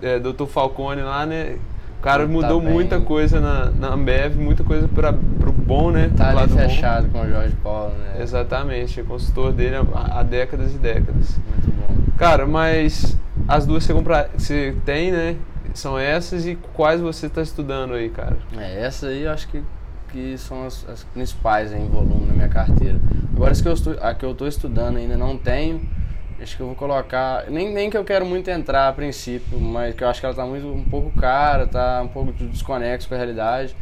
é, 0.01 0.19
Dr. 0.19 0.45
Falcone 0.47 1.01
lá, 1.01 1.25
né? 1.25 1.57
O 1.99 2.03
cara 2.03 2.23
Tá 2.25 2.29
mudou 2.31 2.59
bem. 2.59 2.71
muita 2.73 2.99
coisa 2.99 3.39
na, 3.39 3.65
na 3.69 3.93
Ambev, 3.93 4.35
muita 4.35 4.63
coisa 4.63 4.87
para 4.87 5.11
o 5.11 5.51
bom, 5.51 5.91
né? 5.91 6.09
Tá 6.17 6.29
ali 6.29 6.35
lado 6.37 6.49
bom. 6.55 6.57
fechado 6.59 7.07
com 7.09 7.21
o 7.21 7.29
Jorge 7.29 7.55
Paulo, 7.63 7.93
né? 7.93 8.19
Exatamente, 8.19 8.99
é 8.99 9.03
consultor 9.03 9.53
dele 9.53 9.75
há, 9.75 10.19
há 10.19 10.23
décadas 10.23 10.73
e 10.73 10.79
décadas. 10.79 11.37
Muito 11.47 11.71
bom. 11.77 11.95
Cara, 12.17 12.47
mas 12.47 13.15
as 13.47 13.67
duas 13.67 13.83
você, 13.83 13.93
compra, 13.93 14.29
você 14.35 14.75
tem, 14.83 15.11
né? 15.11 15.35
São 15.73 15.97
essas 15.97 16.45
e 16.45 16.55
quais 16.73 16.99
você 17.01 17.27
está 17.27 17.41
estudando 17.41 17.93
aí, 17.93 18.09
cara? 18.09 18.37
É, 18.57 18.83
essa 18.83 19.07
aí 19.07 19.23
eu 19.23 19.31
acho 19.31 19.47
que, 19.47 19.63
que 20.11 20.37
são 20.37 20.65
as, 20.65 20.87
as 20.89 21.03
principais 21.03 21.73
em 21.73 21.87
volume 21.87 22.27
na 22.27 22.33
minha 22.33 22.49
carteira. 22.49 22.99
Agora, 23.33 23.51
as 23.51 23.61
que 23.61 23.67
eu 23.67 23.73
estou, 23.73 23.95
a 24.01 24.13
que 24.13 24.25
eu 24.25 24.31
estou 24.31 24.47
estudando 24.47 24.97
ainda 24.97 25.17
não 25.17 25.37
tenho, 25.37 25.81
acho 26.41 26.55
que 26.55 26.61
eu 26.61 26.67
vou 26.67 26.75
colocar. 26.75 27.49
Nem, 27.49 27.73
nem 27.73 27.89
que 27.89 27.97
eu 27.97 28.03
quero 28.03 28.25
muito 28.25 28.49
entrar 28.49 28.87
a 28.87 28.93
princípio, 28.93 29.59
mas 29.59 29.95
que 29.95 30.03
eu 30.03 30.07
acho 30.07 30.19
que 30.19 30.25
ela 30.25 30.33
está 30.33 30.45
muito, 30.45 30.67
um 30.67 30.83
pouco 30.83 31.11
cara, 31.19 31.67
tá 31.67 32.01
um 32.01 32.07
pouco 32.07 32.31
desconexo 32.31 33.07
com 33.07 33.15
a 33.15 33.17
realidade. 33.17 33.75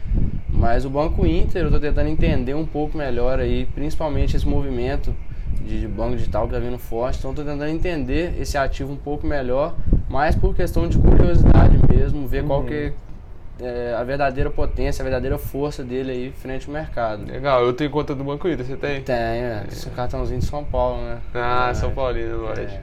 Mas 0.49 0.83
o 0.83 0.89
Banco 0.89 1.25
Inter, 1.25 1.61
eu 1.61 1.67
estou 1.67 1.79
tentando 1.79 2.09
entender 2.09 2.53
um 2.53 2.65
pouco 2.65 2.97
melhor 2.97 3.39
aí, 3.39 3.65
principalmente 3.73 4.35
esse 4.35 4.47
movimento 4.47 5.15
de, 5.61 5.79
de 5.81 5.87
banco 5.87 6.17
digital 6.17 6.47
que 6.47 6.53
está 6.53 6.65
vindo 6.65 6.77
forte. 6.77 7.19
Então, 7.19 7.31
estou 7.31 7.45
tentando 7.45 7.69
entender 7.69 8.35
esse 8.39 8.57
ativo 8.57 8.91
um 8.91 8.97
pouco 8.97 9.25
melhor, 9.25 9.75
mais 10.09 10.35
por 10.35 10.55
questão 10.55 10.87
de 10.87 10.97
curiosidade 10.97 11.77
mesmo, 11.89 12.27
ver 12.27 12.43
qual 12.43 12.61
Uhum. 12.61 12.65
que 12.67 12.93
é 13.61 13.93
a 13.97 14.03
verdadeira 14.03 14.49
potência, 14.49 15.01
a 15.01 15.03
verdadeira 15.03 15.37
força 15.37 15.83
dele 15.83 16.11
aí 16.11 16.31
frente 16.31 16.67
ao 16.67 16.73
mercado. 16.73 17.25
Legal, 17.25 17.63
eu 17.63 17.73
tenho 17.73 17.89
conta 17.89 18.15
do 18.15 18.23
Banco 18.23 18.47
Inter, 18.47 18.65
você 18.65 18.75
tem? 18.77 19.01
Tem, 19.01 19.15
é, 19.15 19.63
esse 19.69 19.89
cartãozinho 19.89 20.39
de 20.39 20.45
São 20.45 20.63
Paulo, 20.63 21.01
né? 21.03 21.17
Ah, 21.33 21.67
É. 21.69 21.73
São 21.73 21.91
Paulino, 21.91 22.37
lógico. 22.41 22.67
É. 22.71 22.81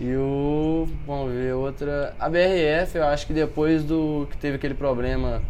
E 0.00 0.14
o. 0.16 0.86
Vamos 1.06 1.32
ver, 1.32 1.54
outra. 1.54 2.14
A 2.20 2.28
BRF, 2.28 2.96
eu 2.98 3.04
acho 3.06 3.26
que 3.26 3.32
depois 3.32 3.82
do. 3.82 4.28
que 4.30 4.36
teve 4.36 4.54
aquele 4.56 4.74
problema 4.74 5.42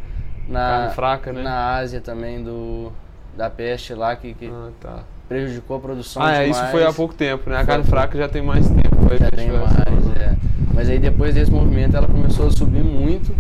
na. 0.49 0.89
Fraca, 0.95 1.33
né? 1.35 1.43
Na 1.43 1.75
Ásia 1.77 2.01
também, 2.01 2.43
do. 2.43 2.91
Da 3.37 3.51
peste 3.51 3.93
lá, 3.95 4.17
que, 4.17 4.33
que 4.35 4.47
Ah, 4.53 4.71
tá. 4.81 4.99
prejudicou 5.29 5.77
a 5.77 5.81
produção 5.81 6.23
Ah, 6.23 6.43
é, 6.43 6.49
isso 6.49 6.65
foi 6.69 6.83
há 6.85 6.93
pouco 6.93 7.13
tempo, 7.15 7.49
né? 7.51 7.59
A 7.59 7.65
carne 7.65 7.85
fraca 7.85 8.17
já 8.19 8.27
tem 8.29 8.41
mais 8.43 8.67
tempo. 8.69 8.97
Foi 9.07 9.19
Já 9.19 9.31
tem 9.31 9.49
mais, 9.51 10.17
é. 10.17 10.35
Mas 10.79 10.89
aí 10.89 11.01
depois 11.01 11.35
desse 11.35 11.51
movimento 11.51 11.97
ela 11.97 12.07
começou 12.07 12.47
a 12.47 12.51
subir 12.53 12.85
muito 12.85 13.35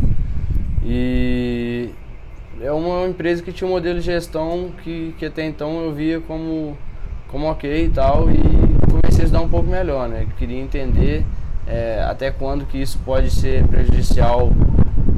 e 0.84 1.88
é 2.60 2.72
uma 2.72 3.06
empresa 3.06 3.44
que 3.44 3.52
tinha 3.52 3.68
um 3.68 3.70
modelo 3.70 4.00
de 4.00 4.06
gestão 4.06 4.72
que, 4.82 5.14
que 5.16 5.24
até 5.24 5.46
então 5.46 5.84
eu 5.84 5.94
via 5.94 6.18
como, 6.18 6.76
como 7.28 7.48
ok 7.48 7.84
e 7.84 7.88
tal 7.90 8.28
e 8.28 8.40
comecei 8.90 9.20
a 9.20 9.24
estudar 9.26 9.40
um 9.40 9.48
pouco 9.48 9.70
melhor, 9.70 10.08
né? 10.08 10.26
Queria 10.36 10.58
entender 10.58 11.24
é, 11.64 12.04
até 12.10 12.32
quando 12.32 12.66
que 12.66 12.76
isso 12.76 12.98
pode 13.04 13.30
ser 13.30 13.64
prejudicial 13.68 14.50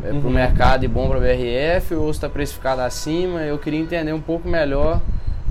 é, 0.04 0.09
para 0.09 0.28
o 0.28 0.30
mercado 0.30 0.85
e 0.85 0.88
bom 0.88 1.09
para 1.09 1.16
a 1.16 1.20
BRF 1.22 1.94
ou 1.94 2.12
se 2.12 2.18
está 2.18 2.28
precificado 2.28 2.83
acima. 2.83 3.40
Eu 3.40 3.56
queria 3.56 3.80
entender 3.80 4.12
um 4.12 4.20
pouco 4.20 4.46
melhor 4.46 5.00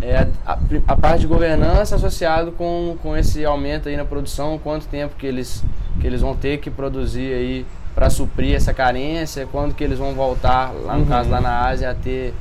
é, 0.04 0.28
a, 0.46 0.60
a 0.88 0.96
parte 0.96 1.22
de 1.22 1.28
governança 1.28 1.96
associado 1.96 2.52
com, 2.52 2.96
com 3.02 3.18
esse 3.18 3.44
aumento 3.44 3.90
aí 3.90 3.98
na 3.98 4.06
produção, 4.06 4.60
quanto 4.60 4.86
tempo 4.88 5.16
que 5.18 5.26
eles, 5.26 5.64
que 6.00 6.08
eles 6.08 6.22
vão 6.22 6.36
ter 6.36 6.58
que 6.60 6.70
produzir 6.70 7.34
aí 7.34 7.66
para 7.96 8.10
suprir 8.10 8.56
essa 8.56 8.74
carência, 8.74 9.48
quando 9.52 9.74
que 9.74 9.84
eles 9.84 9.98
vão 10.00 10.14
voltar, 10.14 10.72
lá 10.86 10.94
no 10.94 11.02
Uhum. 11.02 11.06
caso 11.08 11.30
lá 11.30 11.42
na 11.42 11.66
Ásia, 11.68 11.90
a 11.92 11.94
ter 11.96 12.34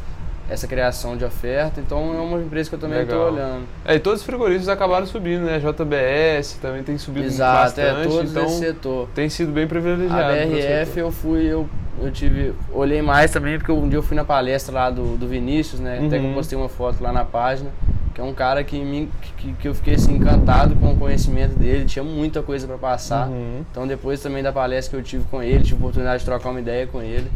essa 0.50 0.66
criação 0.66 1.16
de 1.16 1.24
oferta. 1.24 1.80
Então 1.80 2.14
é 2.16 2.20
uma 2.20 2.38
empresa 2.40 2.68
que 2.70 2.74
eu 2.76 2.78
também 2.78 3.02
estou 3.02 3.32
olhando. 3.32 3.64
É, 3.84 3.96
e 3.96 3.98
todos 3.98 4.20
os 4.20 4.26
frigoríficos 4.26 4.68
acabaram 4.68 5.04
subindo, 5.06 5.42
né? 5.44 5.58
JBS 5.58 6.58
também 6.62 6.82
tem 6.82 6.96
subido 6.96 7.26
Exato, 7.26 7.80
é 7.80 7.92
bastante, 7.92 8.08
todos 8.08 8.30
então 8.30 8.44
esse 8.46 8.58
setor. 8.58 9.08
tem 9.14 9.28
sido 9.28 9.52
bem 9.52 9.64
A 9.64 9.68
privilegiado. 9.68 10.36
pro 10.48 10.56
BRF 10.56 10.98
eu 11.00 11.10
fui, 11.10 11.44
eu, 11.44 11.68
eu 12.00 12.10
tive, 12.10 12.54
olhei 12.72 13.02
mais 13.02 13.30
também 13.30 13.58
porque 13.58 13.72
um 13.72 13.88
dia 13.88 13.98
eu 13.98 14.02
fui 14.02 14.16
na 14.16 14.24
palestra 14.24 14.72
lá 14.74 14.90
do, 14.90 15.16
do 15.18 15.26
Vinícius, 15.26 15.80
né? 15.80 15.96
Até 16.06 16.18
que 16.18 16.24
eu 16.24 16.28
Uhum. 16.28 16.34
postei 16.34 16.56
uma 16.56 16.68
foto 16.68 17.02
lá 17.02 17.12
na 17.12 17.24
página, 17.24 17.70
que 18.18 18.22
é 18.22 18.24
um 18.24 18.34
cara 18.34 18.64
que, 18.64 18.76
me, 18.84 19.08
que, 19.36 19.52
que 19.52 19.68
eu 19.68 19.72
fiquei 19.76 19.94
assim, 19.94 20.16
encantado 20.16 20.74
com 20.74 20.92
o 20.92 20.96
conhecimento 20.96 21.56
dele, 21.56 21.84
tinha 21.84 22.02
muita 22.02 22.42
coisa 22.42 22.66
para 22.66 22.76
passar. 22.76 23.28
Uhum. 23.28 23.64
Então 23.70 23.86
depois 23.86 24.20
também 24.20 24.42
da 24.42 24.50
palestra 24.52 24.90
que 24.90 25.00
eu 25.00 25.06
tive 25.06 25.24
com 25.30 25.40
ele, 25.40 25.62
tive 25.62 25.74
a 25.74 25.78
oportunidade 25.78 26.18
de 26.18 26.24
trocar 26.24 26.50
uma 26.50 26.58
ideia 26.58 26.84
com 26.84 27.00
ele, 27.00 27.30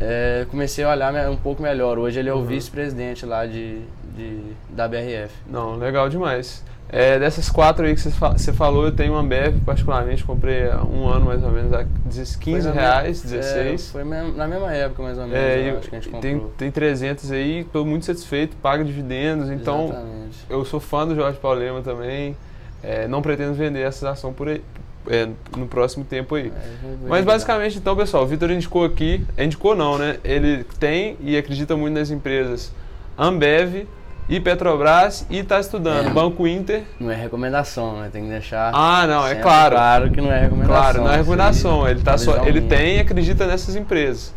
é, 0.00 0.46
comecei 0.50 0.84
a 0.84 0.90
olhar 0.90 1.30
um 1.30 1.36
pouco 1.36 1.62
melhor. 1.62 1.98
Hoje 1.98 2.18
ele 2.18 2.30
é 2.30 2.32
o 2.32 2.36
Uhum. 2.38 2.46
vice-presidente 2.46 3.26
lá 3.26 3.44
de, 3.44 3.82
de, 4.16 4.40
da 4.70 4.88
BRF. 4.88 5.34
Não, 5.46 5.76
legal 5.76 6.08
demais. 6.08 6.64
É, 6.88 7.18
dessas 7.18 7.48
quatro 7.50 7.84
aí 7.84 7.94
que 7.94 8.00
você 8.00 8.10
fa- 8.12 8.32
você 8.38 8.52
falou, 8.52 8.84
eu 8.84 8.92
tenho 8.92 9.12
uma 9.14 9.20
Ambev, 9.20 9.58
particularmente, 9.66 10.22
comprei 10.22 10.70
há 10.70 10.84
um 10.84 11.08
ano 11.08 11.26
mais 11.26 11.42
ou 11.42 11.50
menos, 11.50 11.72
a 11.72 11.84
15 12.04 12.36
Foi 12.40 12.60
na 12.62 12.70
reais, 12.70 13.24
mesma- 13.24 13.38
16. 13.38 13.88
É, 13.88 13.92
foi 13.92 14.04
na 14.04 14.46
mesma 14.46 14.72
época 14.72 15.02
mais 15.02 15.18
ou 15.18 15.24
menos, 15.26 15.36
É, 15.38 15.58
eu 15.58 15.64
e 15.64 15.70
acho 15.78 15.88
que 15.90 15.96
a 15.96 15.98
gente 16.00 16.08
comprou. 16.12 16.22
tem, 16.22 16.48
tem 16.56 16.70
300 16.70 17.32
aí, 17.32 17.60
estou 17.62 17.84
muito 17.84 18.04
satisfeito, 18.06 18.56
paga 18.62 18.84
dividendos, 18.84 19.50
então 19.50 19.86
Exatamente. 19.86 20.38
eu 20.48 20.64
sou 20.64 20.78
fã 20.78 21.04
do 21.06 21.14
Jorge 21.16 21.38
Paulo 21.40 21.58
Lema 21.58 21.82
também, 21.82 22.36
é, 22.84 23.08
não 23.08 23.20
pretendo 23.20 23.54
vender 23.54 23.80
essa 23.80 24.08
ação 24.10 24.32
por 24.32 24.46
aí, 24.48 24.62
é, 25.08 25.28
no 25.56 25.66
próximo 25.66 26.04
tempo 26.04 26.36
aí. 26.36 26.52
É, 26.54 27.08
Mas 27.08 27.24
basicamente, 27.24 27.78
então, 27.78 27.96
pessoal, 27.96 28.22
o 28.22 28.26
Vitor 28.28 28.48
indicou 28.52 28.84
aqui, 28.84 29.26
indicou 29.36 29.74
não, 29.74 29.98
né? 29.98 30.18
Ele 30.22 30.62
tem 30.78 31.16
e 31.20 31.36
acredita 31.36 31.76
muito 31.76 31.94
nas 31.98 32.10
empresas 32.12 32.72
Ambev 33.18 33.86
e 34.28 34.40
Petrobras 34.40 35.24
e 35.30 35.38
está 35.38 35.60
estudando 35.60 36.08
É. 36.08 36.10
Banco 36.10 36.46
Inter. 36.46 36.82
Não 36.98 37.10
é 37.10 37.14
recomendação, 37.14 38.00
né? 38.00 38.08
Tem 38.12 38.22
que 38.24 38.28
deixar. 38.28 38.72
Ah, 38.74 39.06
não, 39.06 39.26
é 39.26 39.36
claro. 39.36 39.76
Claro 39.76 40.10
que 40.10 40.20
não 40.20 40.32
é 40.32 40.40
recomendação. 40.40 40.74
Claro, 40.82 41.00
não 41.02 41.12
é 41.12 41.16
recomendação. 41.16 41.84
aí, 41.84 41.92
Ele, 41.92 42.02
tá 42.02 42.18
só, 42.18 42.44
ele 42.46 42.60
tem 42.62 42.96
e 42.96 43.00
acredita 43.00 43.46
nessas 43.46 43.76
empresas. 43.76 44.34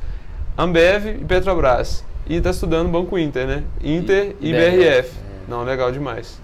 Ambev 0.58 1.08
e 1.08 1.26
Petrobras. 1.26 2.04
E 2.28 2.36
está 2.36 2.52
estudando 2.52 2.90
Banco 2.90 3.18
Inter, 3.18 3.48
né? 3.48 3.64
Inter 3.84 4.36
e, 4.40 4.50
E- 4.52 4.54
BRF. 4.54 4.78
BRF, 4.78 5.12
Não, 5.48 5.64
legal 5.64 5.92
demais. 5.92 6.40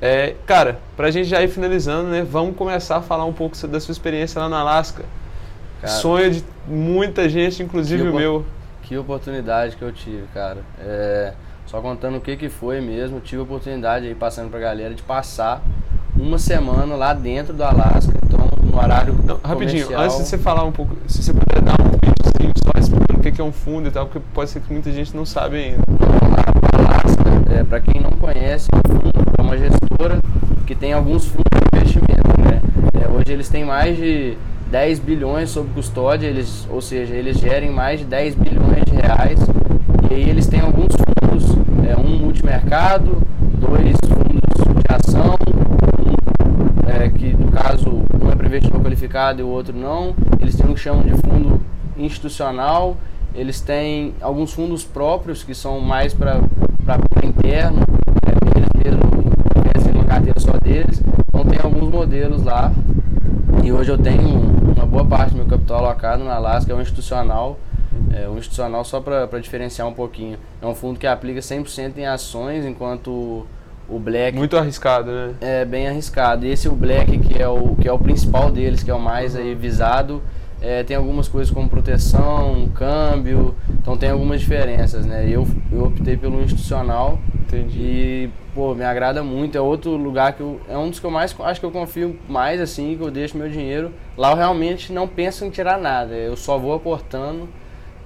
É, 0.00 0.34
cara, 0.46 0.78
pra 0.96 1.10
gente 1.10 1.26
já 1.28 1.42
ir 1.42 1.48
finalizando, 1.48 2.08
né? 2.10 2.22
Vamos 2.22 2.56
começar 2.56 2.96
a 2.96 3.02
falar 3.02 3.24
um 3.26 3.32
pouco 3.32 3.54
da 3.66 3.80
sua 3.80 3.92
experiência 3.92 4.40
lá 4.40 4.48
na 4.48 4.60
Alasca. 4.60 5.04
Cara, 5.82 5.92
Sonho 5.92 6.30
de 6.30 6.44
muita 6.66 7.28
gente, 7.28 7.62
inclusive 7.62 8.02
o 8.08 8.14
meu. 8.14 8.46
Que 8.82 8.96
oportunidade 8.96 9.76
que 9.76 9.82
eu 9.82 9.92
tive, 9.92 10.24
cara. 10.32 10.58
É, 10.80 11.32
só 11.66 11.80
contando 11.80 12.16
o 12.16 12.20
que, 12.20 12.36
que 12.36 12.48
foi 12.48 12.80
mesmo, 12.80 13.20
tive 13.20 13.40
a 13.40 13.44
oportunidade 13.44 14.06
aí, 14.06 14.14
passando 14.14 14.50
pra 14.50 14.60
galera, 14.60 14.94
de 14.94 15.02
passar 15.02 15.62
uma 16.18 16.38
semana 16.38 16.94
lá 16.94 17.12
dentro 17.12 17.52
do 17.52 17.62
Alasca, 17.62 18.12
então 18.24 18.48
no 18.62 18.78
horário 18.78 19.14
Não, 19.24 19.38
rapidinho, 19.42 19.84
comercial. 19.84 20.02
antes 20.02 20.16
de 20.16 20.24
você 20.24 20.38
falar 20.38 20.64
um 20.64 20.72
pouco, 20.72 20.96
se 21.06 21.22
você 21.22 21.32
puder 21.32 21.60
dar 21.60 21.74
um 21.74 21.90
videozinho 21.90 22.52
só 22.64 22.72
explicando 22.78 23.20
o 23.20 23.22
que 23.22 23.32
que 23.32 23.40
é 23.40 23.44
um 23.44 23.52
fundo 23.52 23.88
e 23.88 23.90
tal, 23.90 24.06
porque 24.06 24.20
pode 24.32 24.50
ser 24.50 24.60
que 24.60 24.72
muita 24.72 24.90
gente 24.92 25.14
não 25.14 25.26
sabe 25.26 25.56
ainda. 25.56 25.82
Alasca, 26.72 27.24
é, 27.54 27.64
para 27.64 27.80
quem 27.80 28.00
não 28.00 28.12
conhece, 28.12 28.68
é 29.38 29.42
uma 29.42 29.58
gestora 29.58 30.20
que 30.66 30.74
tem 30.74 30.92
alguns 30.92 31.26
fundos 31.26 31.44
de 31.52 31.78
investimento. 31.78 32.40
Né? 32.40 32.60
É, 32.94 33.08
hoje 33.08 33.32
eles 33.32 33.48
têm 33.48 33.64
mais 33.64 33.96
de 33.96 34.36
10 34.70 34.98
bilhões 35.00 35.50
sob 35.50 35.68
custódia, 35.74 36.26
eles, 36.26 36.66
ou 36.70 36.80
seja, 36.80 37.14
eles 37.14 37.38
gerem 37.38 37.70
mais 37.70 38.00
de 38.00 38.06
10 38.06 38.34
bilhões 38.34 38.84
de 38.84 38.94
reais. 38.94 39.38
E 40.10 40.14
aí 40.14 40.28
eles 40.28 40.46
têm 40.46 40.60
alguns 40.60 40.95
é, 41.86 41.96
um 41.96 42.18
multimercado, 42.18 43.22
dois 43.38 43.96
fundos 44.08 44.82
de 44.82 44.94
ação, 44.94 45.36
um, 46.00 46.90
é, 46.90 47.08
que 47.08 47.32
no 47.34 47.50
caso 47.52 47.88
um 47.90 48.30
é 48.30 48.34
para 48.34 48.46
investidor 48.46 48.80
qualificado 48.80 49.40
e 49.40 49.44
o 49.44 49.48
outro 49.48 49.76
não. 49.76 50.14
Eles 50.40 50.56
têm 50.56 50.68
o 50.68 50.74
que 50.74 50.80
chamam 50.80 51.02
de 51.02 51.12
fundo 51.22 51.60
institucional. 51.96 52.96
Eles 53.34 53.60
têm 53.60 54.14
alguns 54.20 54.52
fundos 54.52 54.82
próprios 54.82 55.44
que 55.44 55.54
são 55.54 55.78
mais 55.78 56.14
para 56.14 56.40
interno, 57.22 57.82
é, 58.26 58.56
eles 58.56 58.68
mesmos 58.74 59.24
investem 59.56 59.92
uma 59.92 60.04
carteira 60.04 60.40
só 60.40 60.52
deles. 60.52 61.02
Então 61.28 61.44
tem 61.44 61.58
alguns 61.62 61.90
modelos 61.90 62.42
lá. 62.42 62.72
E 63.62 63.72
hoje 63.72 63.90
eu 63.90 63.98
tenho 63.98 64.40
uma 64.74 64.86
boa 64.86 65.04
parte 65.04 65.32
do 65.32 65.36
meu 65.36 65.46
capital 65.46 65.84
alocado 65.84 66.24
na 66.24 66.34
Alaska, 66.34 66.72
é 66.72 66.74
um 66.74 66.80
institucional. 66.80 67.58
É 68.14 68.28
um 68.28 68.38
institucional 68.38 68.84
só 68.84 69.00
para 69.00 69.38
diferenciar 69.40 69.86
um 69.86 69.92
pouquinho. 69.92 70.38
É 70.60 70.66
um 70.66 70.74
fundo 70.74 70.98
que 70.98 71.06
aplica 71.06 71.40
100% 71.40 71.98
em 71.98 72.06
ações, 72.06 72.64
enquanto 72.64 73.46
o 73.88 73.98
Black 73.98 74.36
Muito 74.36 74.56
arriscado, 74.56 75.10
né? 75.10 75.34
é 75.40 75.64
bem 75.64 75.88
arriscado. 75.88 76.44
E 76.44 76.50
esse 76.50 76.68
o 76.68 76.72
Black, 76.72 77.18
que 77.18 77.40
é 77.40 77.48
o, 77.48 77.76
que 77.76 77.88
é 77.88 77.92
o 77.92 77.98
principal 77.98 78.50
deles, 78.50 78.82
que 78.82 78.90
é 78.90 78.94
o 78.94 79.00
mais 79.00 79.36
aí 79.36 79.54
visado, 79.54 80.22
é, 80.60 80.82
tem 80.82 80.96
algumas 80.96 81.28
coisas 81.28 81.52
como 81.52 81.68
proteção, 81.68 82.68
câmbio, 82.74 83.54
então 83.68 83.96
tem 83.96 84.10
algumas 84.10 84.40
diferenças, 84.40 85.04
né? 85.04 85.28
Eu, 85.28 85.46
eu 85.70 85.84
optei 85.84 86.16
pelo 86.16 86.42
institucional 86.42 87.18
Entendi. 87.42 87.78
e, 87.78 88.30
pô, 88.54 88.74
me 88.74 88.82
agrada 88.82 89.22
muito. 89.22 89.56
É 89.56 89.60
outro 89.60 89.96
lugar 89.96 90.32
que 90.32 90.40
eu, 90.40 90.60
é 90.68 90.76
um 90.76 90.88
dos 90.88 90.98
que 90.98 91.06
eu 91.06 91.10
mais, 91.10 91.36
acho 91.40 91.60
que 91.60 91.66
eu 91.66 91.70
confio 91.70 92.18
mais, 92.28 92.60
assim, 92.60 92.96
que 92.96 93.02
eu 93.04 93.10
deixo 93.10 93.36
meu 93.36 93.48
dinheiro. 93.48 93.92
Lá 94.16 94.32
eu 94.32 94.36
realmente 94.36 94.92
não 94.92 95.06
penso 95.06 95.44
em 95.44 95.50
tirar 95.50 95.78
nada, 95.78 96.14
eu 96.14 96.36
só 96.36 96.58
vou 96.58 96.74
aportando 96.74 97.48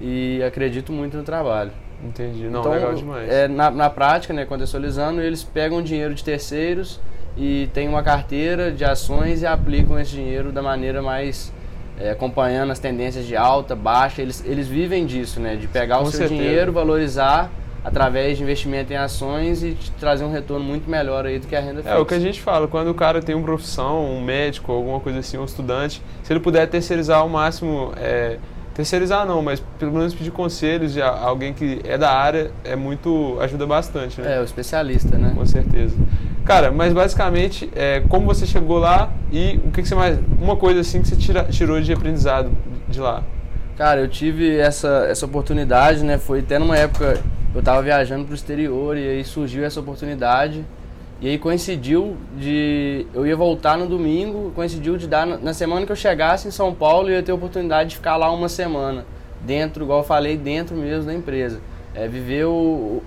e 0.01 0.41
acredito 0.43 0.91
muito 0.91 1.15
no 1.17 1.23
trabalho. 1.23 1.71
Entendi. 2.03 2.45
Não, 2.49 2.61
Então, 2.61 2.71
legal 2.71 2.93
demais. 2.95 3.29
é, 3.29 3.47
na, 3.47 3.69
na 3.69 3.89
prática, 3.89 4.33
né, 4.33 4.43
contextualizando, 4.45 5.21
eles 5.21 5.43
pegam 5.43 5.81
dinheiro 5.81 6.13
de 6.15 6.23
terceiros 6.23 6.99
e 7.37 7.69
tem 7.73 7.87
uma 7.87 8.01
carteira 8.01 8.71
de 8.71 8.83
ações 8.83 9.41
e 9.43 9.45
aplicam 9.45 9.99
esse 9.99 10.11
dinheiro 10.11 10.51
da 10.51 10.61
maneira 10.61 11.01
mais 11.01 11.53
é, 11.99 12.09
acompanhando 12.11 12.71
as 12.71 12.79
tendências 12.79 13.25
de 13.27 13.35
alta, 13.35 13.75
baixa. 13.75 14.21
Eles, 14.21 14.43
eles 14.45 14.67
vivem 14.67 15.05
disso, 15.05 15.39
né, 15.39 15.55
de 15.55 15.67
pegar 15.67 15.97
Com 15.99 16.05
o 16.05 16.07
seu 16.11 16.21
certeza. 16.27 16.41
dinheiro, 16.41 16.71
valorizar 16.73 17.51
através 17.83 18.37
de 18.37 18.43
investimento 18.43 18.93
em 18.93 18.95
ações 18.95 19.63
e 19.63 19.75
trazer 19.99 20.23
um 20.23 20.31
retorno 20.31 20.63
muito 20.63 20.89
melhor 20.89 21.25
aí 21.25 21.39
do 21.39 21.47
que 21.47 21.55
a 21.55 21.59
renda 21.59 21.77
fixa. 21.81 21.89
É 21.95 21.97
o 21.97 22.05
que 22.05 22.13
a 22.13 22.19
gente 22.19 22.39
fala, 22.41 22.67
quando 22.67 22.89
o 22.89 22.93
cara 22.93 23.21
tem 23.21 23.33
uma 23.35 23.43
profissão, 23.43 24.05
um 24.05 24.21
médico, 24.21 24.71
alguma 24.71 24.99
coisa 24.99 25.19
assim, 25.19 25.37
um 25.37 25.45
estudante, 25.45 26.01
se 26.23 26.31
ele 26.33 26.39
puder 26.39 26.67
terceirizar 26.67 27.19
ao 27.19 27.29
máximo, 27.29 27.91
é, 27.97 28.37
terceirizar 28.73 29.25
não, 29.25 29.41
mas 29.41 29.61
pelo 29.77 29.91
menos 29.91 30.13
pedir 30.13 30.31
conselhos 30.31 30.93
de 30.93 31.01
alguém 31.01 31.53
que 31.53 31.81
é 31.83 31.97
da 31.97 32.11
área, 32.11 32.51
é 32.63 32.75
muito, 32.75 33.37
ajuda 33.41 33.65
bastante, 33.67 34.21
né? 34.21 34.37
É, 34.37 34.39
o 34.39 34.43
especialista, 34.43 35.17
né? 35.17 35.33
Com 35.35 35.45
certeza. 35.45 35.95
Cara, 36.45 36.71
mas 36.71 36.91
basicamente, 36.93 37.69
é, 37.75 38.01
como 38.09 38.25
você 38.25 38.45
chegou 38.45 38.79
lá 38.79 39.11
e 39.31 39.59
o 39.65 39.71
que, 39.71 39.81
que 39.81 39.87
você 39.87 39.95
mais. 39.95 40.19
Uma 40.41 40.55
coisa 40.55 40.81
assim 40.81 41.01
que 41.01 41.07
você 41.07 41.15
tira- 41.15 41.43
tirou 41.45 41.79
de 41.79 41.93
aprendizado 41.93 42.51
de 42.89 42.99
lá. 42.99 43.23
Cara, 43.77 44.01
eu 44.01 44.07
tive 44.07 44.57
essa, 44.57 45.05
essa 45.09 45.25
oportunidade, 45.25 46.03
né? 46.03 46.17
Foi 46.17 46.39
até 46.39 46.57
numa 46.59 46.77
época 46.77 47.19
eu 47.53 47.61
tava 47.61 47.81
viajando 47.81 48.25
pro 48.25 48.33
exterior 48.33 48.97
e 48.97 49.07
aí 49.07 49.23
surgiu 49.23 49.63
essa 49.63 49.79
oportunidade. 49.79 50.65
E 51.21 51.27
aí 51.29 51.37
coincidiu 51.37 52.17
de. 52.35 53.05
Eu 53.13 53.27
ia 53.27 53.35
voltar 53.35 53.77
no 53.77 53.85
domingo, 53.87 54.51
coincidiu 54.55 54.97
de 54.97 55.07
dar. 55.07 55.25
na- 55.27 55.37
Na 55.37 55.53
semana 55.53 55.85
que 55.85 55.91
eu 55.91 55.95
chegasse 55.95 56.47
em 56.47 56.51
São 56.51 56.73
Paulo, 56.73 57.09
eu 57.09 57.13
ia 57.15 57.23
ter 57.23 57.31
a 57.31 57.35
oportunidade 57.35 57.91
de 57.91 57.95
ficar 57.97 58.17
lá 58.17 58.31
uma 58.31 58.49
semana. 58.49 59.05
Dentro, 59.41 59.83
igual 59.83 59.99
eu 59.99 60.03
falei, 60.03 60.35
dentro 60.35 60.75
mesmo 60.75 61.05
da 61.05 61.13
empresa. 61.13 61.59
É, 61.93 62.07
viver 62.07 62.45
o, 62.45 62.49
o, 62.51 63.03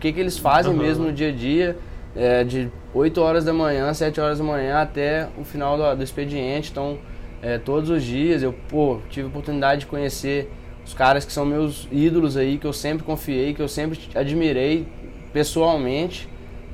que, 0.00 0.10
que 0.12 0.20
eles 0.20 0.38
fazem 0.38 0.72
Aham. 0.72 0.82
mesmo 0.82 1.04
no 1.06 1.12
dia 1.12 1.28
a 1.28 1.32
dia. 1.32 1.76
é, 2.16 2.42
de 2.44 2.68
8 2.92 3.20
horas 3.20 3.44
da 3.44 3.52
manhã, 3.52 3.92
7 3.94 4.20
horas 4.20 4.38
da 4.38 4.44
manhã 4.44 4.80
até 4.82 5.28
o 5.38 5.44
final 5.44 5.76
do, 5.76 5.96
do 5.96 6.02
expediente. 6.02 6.70
Então, 6.72 6.98
é, 7.42 7.56
todos 7.58 7.88
os 7.88 8.02
dias 8.02 8.42
eu 8.42 8.52
pô, 8.68 8.98
tive 9.10 9.26
a 9.26 9.28
oportunidade 9.28 9.82
de 9.82 9.86
conhecer 9.86 10.50
os 10.84 10.92
caras 10.92 11.24
que 11.24 11.32
são 11.32 11.44
meus 11.46 11.86
ídolos 11.92 12.36
aí, 12.36 12.58
que 12.58 12.66
eu 12.66 12.72
sempre 12.72 13.04
confiei, 13.04 13.54
que 13.54 13.60
eu 13.62 13.68
sempre 13.68 13.98
admirei 14.14 14.86
pessoalmente. 15.32 16.28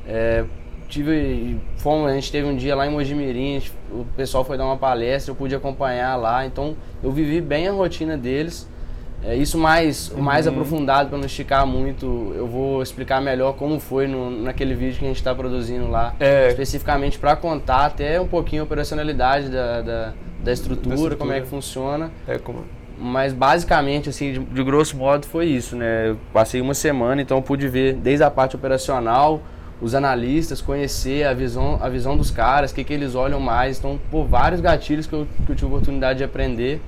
É, 0.09 0.44
tive, 0.88 1.59
fomos, 1.79 2.11
a 2.11 2.14
gente 2.14 2.31
teve 2.33 2.46
um 2.49 2.57
dia 2.57 2.75
lá 2.75 2.87
em 2.87 2.90
Mojimirim, 2.90 3.62
o 3.90 4.05
pessoal 4.16 4.44
foi 4.44 4.57
dar 4.57 4.64
uma 4.64 4.77
palestra, 4.77 5.31
eu 5.33 5.37
pude 5.37 5.55
acompanhar 5.55 6.16
lá, 6.16 6.44
então 6.46 6.77
eu 7.03 7.11
vivi 7.12 7.40
bem 7.40 7.68
a 7.68 7.72
rotina 7.72 8.16
deles. 8.16 8.68
É, 9.25 9.35
isso 9.35 9.57
mais, 9.59 10.11
mais 10.11 10.46
aprofundado 10.46 11.09
para 11.09 11.18
não 11.18 11.25
esticar 11.25 11.66
muito, 11.66 12.33
eu 12.37 12.46
vou 12.46 12.83
explicar 12.83 13.20
melhor 13.20 13.55
como 13.55 13.81
foi 13.81 14.07
no, 14.07 14.31
naquele 14.31 14.75
vídeo 14.75 14.99
que 14.99 15.05
a 15.05 15.09
gente 15.09 15.16
está 15.16 15.35
produzindo 15.35 15.88
lá, 15.88 16.14
É. 16.20 16.49
especificamente 16.49 17.18
para 17.18 17.35
contar 17.35 17.87
até 17.87 18.20
um 18.20 18.29
pouquinho 18.29 18.62
a 18.62 18.64
operacionalidade 18.64 19.49
da, 19.49 19.81
da, 19.81 20.12
da 20.44 20.53
estrutura, 20.53 20.94
estrutura. 20.94 21.16
como 21.16 21.33
é 21.33 21.40
que 21.40 21.46
funciona. 21.46 22.11
É 22.29 22.38
como. 22.38 22.64
Mas 22.99 23.33
basicamente, 23.33 24.09
assim, 24.11 24.33
de, 24.33 24.38
de 24.38 24.62
grosso 24.62 24.96
modo 24.96 25.27
foi 25.27 25.46
isso, 25.46 25.77
né? 25.77 26.11
Eu 26.11 26.18
passei 26.33 26.61
uma 26.61 26.72
semana, 26.75 27.20
então 27.20 27.38
eu 27.38 27.42
pude 27.42 27.66
ver 27.68 27.94
desde 27.94 28.22
a 28.22 28.31
parte 28.31 28.55
operacional, 28.55 29.42
os 29.81 29.95
analistas, 29.95 30.61
conhecer 30.61 31.25
a 31.27 31.35
visão, 31.35 31.79
a 31.81 31.89
visão 31.89 32.17
dos 32.17 32.31
caras, 32.31 32.71
o 32.71 32.75
que, 32.75 32.85
que 32.85 32.93
eles 32.93 33.15
olham 33.15 33.41
mais. 33.41 33.79
Então, 33.79 33.99
por 34.11 34.27
vários 34.27 34.61
gatilhos 34.61 35.07
que 35.07 35.12
eu, 35.12 35.27
que 35.45 35.53
eu 35.53 35.57
tive 35.57 35.67
oportunidade 35.67 36.19
de 36.19 36.25
aprender. 36.25 36.81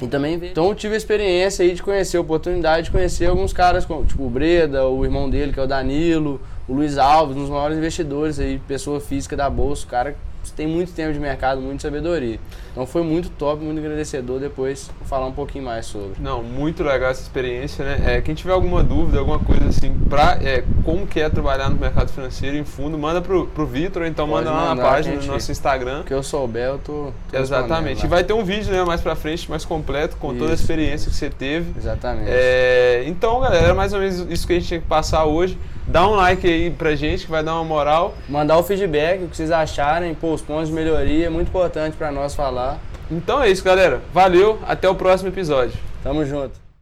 E 0.00 0.06
também. 0.06 0.34
Então 0.34 0.68
eu 0.68 0.74
tive 0.74 0.92
a 0.92 0.96
experiência 0.96 1.64
aí 1.64 1.72
de 1.72 1.82
conhecer, 1.82 2.18
a 2.18 2.20
oportunidade 2.20 2.86
de 2.86 2.90
conhecer 2.90 3.26
alguns 3.26 3.52
caras, 3.52 3.86
como, 3.86 4.04
tipo 4.04 4.24
o 4.24 4.30
Breda, 4.30 4.86
o 4.86 5.04
irmão 5.04 5.30
dele, 5.30 5.52
que 5.52 5.58
é 5.58 5.62
o 5.62 5.66
Danilo, 5.66 6.38
o 6.68 6.74
Luiz 6.74 6.98
Alves, 6.98 7.34
um 7.34 7.40
dos 7.40 7.50
maiores 7.50 7.78
investidores 7.78 8.38
aí, 8.38 8.60
pessoa 8.68 9.00
física 9.00 9.34
da 9.34 9.48
Bolsa, 9.48 9.86
o 9.86 9.88
cara 9.88 10.14
tem 10.52 10.66
muito 10.66 10.92
tempo 10.92 11.12
de 11.12 11.18
mercado, 11.18 11.60
muita 11.60 11.82
sabedoria. 11.82 12.38
Então 12.72 12.86
foi 12.86 13.02
muito 13.02 13.30
top, 13.30 13.64
muito 13.64 13.78
agradecedor 13.78 14.38
depois 14.38 14.90
falar 15.06 15.26
um 15.26 15.32
pouquinho 15.32 15.64
mais 15.64 15.86
sobre. 15.86 16.20
Não, 16.20 16.42
muito 16.42 16.82
legal 16.82 17.10
essa 17.10 17.22
experiência, 17.22 17.84
né? 17.84 18.16
É, 18.16 18.20
quem 18.20 18.34
tiver 18.34 18.52
alguma 18.52 18.82
dúvida, 18.82 19.18
alguma 19.18 19.38
coisa 19.38 19.66
assim, 19.66 19.92
pra 20.08 20.38
é, 20.42 20.62
como 20.84 21.06
que 21.06 21.20
é 21.20 21.28
trabalhar 21.28 21.70
no 21.70 21.76
mercado 21.76 22.10
financeiro 22.10 22.56
em 22.56 22.64
fundo, 22.64 22.98
manda 22.98 23.20
pro, 23.20 23.46
pro 23.46 23.66
Vitor, 23.66 24.02
ou 24.02 24.08
então 24.08 24.28
Pode 24.28 24.44
manda 24.44 24.56
lá 24.56 24.74
na 24.74 24.82
página 24.82 25.16
do 25.16 25.26
nosso 25.26 25.50
Instagram. 25.50 26.02
Que 26.02 26.12
eu 26.12 26.22
souber, 26.22 26.66
eu 26.66 26.78
tô. 26.78 27.12
tô 27.30 27.38
Exatamente. 27.38 28.04
E 28.04 28.08
vai 28.08 28.22
ter 28.24 28.32
um 28.32 28.44
vídeo 28.44 28.70
né, 28.72 28.84
mais 28.84 29.00
pra 29.00 29.14
frente, 29.14 29.48
mais 29.48 29.64
completo, 29.64 30.16
com 30.16 30.34
toda 30.34 30.50
a 30.50 30.54
Isso, 30.54 30.62
experiência 30.62 31.10
que 31.10 31.16
você 31.16 31.30
teve. 31.30 31.72
Exatamente. 31.78 32.28
É, 32.28 33.04
então, 33.06 33.40
galera, 33.40 33.64
era 33.64 33.74
mais 33.74 33.92
ou 33.92 34.00
menos 34.00 34.26
isso 34.30 34.46
que 34.46 34.52
a 34.52 34.56
gente 34.56 34.68
tinha 34.68 34.80
que 34.80 34.86
passar 34.86 35.24
hoje. 35.24 35.58
Dá 35.86 36.06
um 36.06 36.16
like 36.16 36.46
aí 36.46 36.70
pra 36.70 36.96
gente, 36.96 37.26
que 37.26 37.30
vai 37.30 37.44
dar 37.44 37.54
uma 37.54 37.64
moral. 37.64 38.14
Mandar 38.28 38.58
o 38.58 38.62
feedback, 38.62 39.22
o 39.22 39.28
que 39.28 39.36
vocês 39.36 39.52
acharem, 39.52 40.14
pô, 40.14 40.32
os 40.32 40.42
pontos 40.42 40.68
de 40.68 40.74
melhoria, 40.74 41.26
é 41.26 41.30
muito 41.30 41.48
importante 41.48 41.96
pra 41.96 42.10
nós 42.10 42.34
falar. 42.34 42.78
Então 43.10 43.40
é 43.40 43.48
isso, 43.48 43.62
galera. 43.62 44.00
Valeu, 44.12 44.58
até 44.66 44.88
o 44.88 44.96
próximo 44.96 45.30
episódio. 45.30 45.78
Tamo 46.02 46.24
junto. 46.24 46.65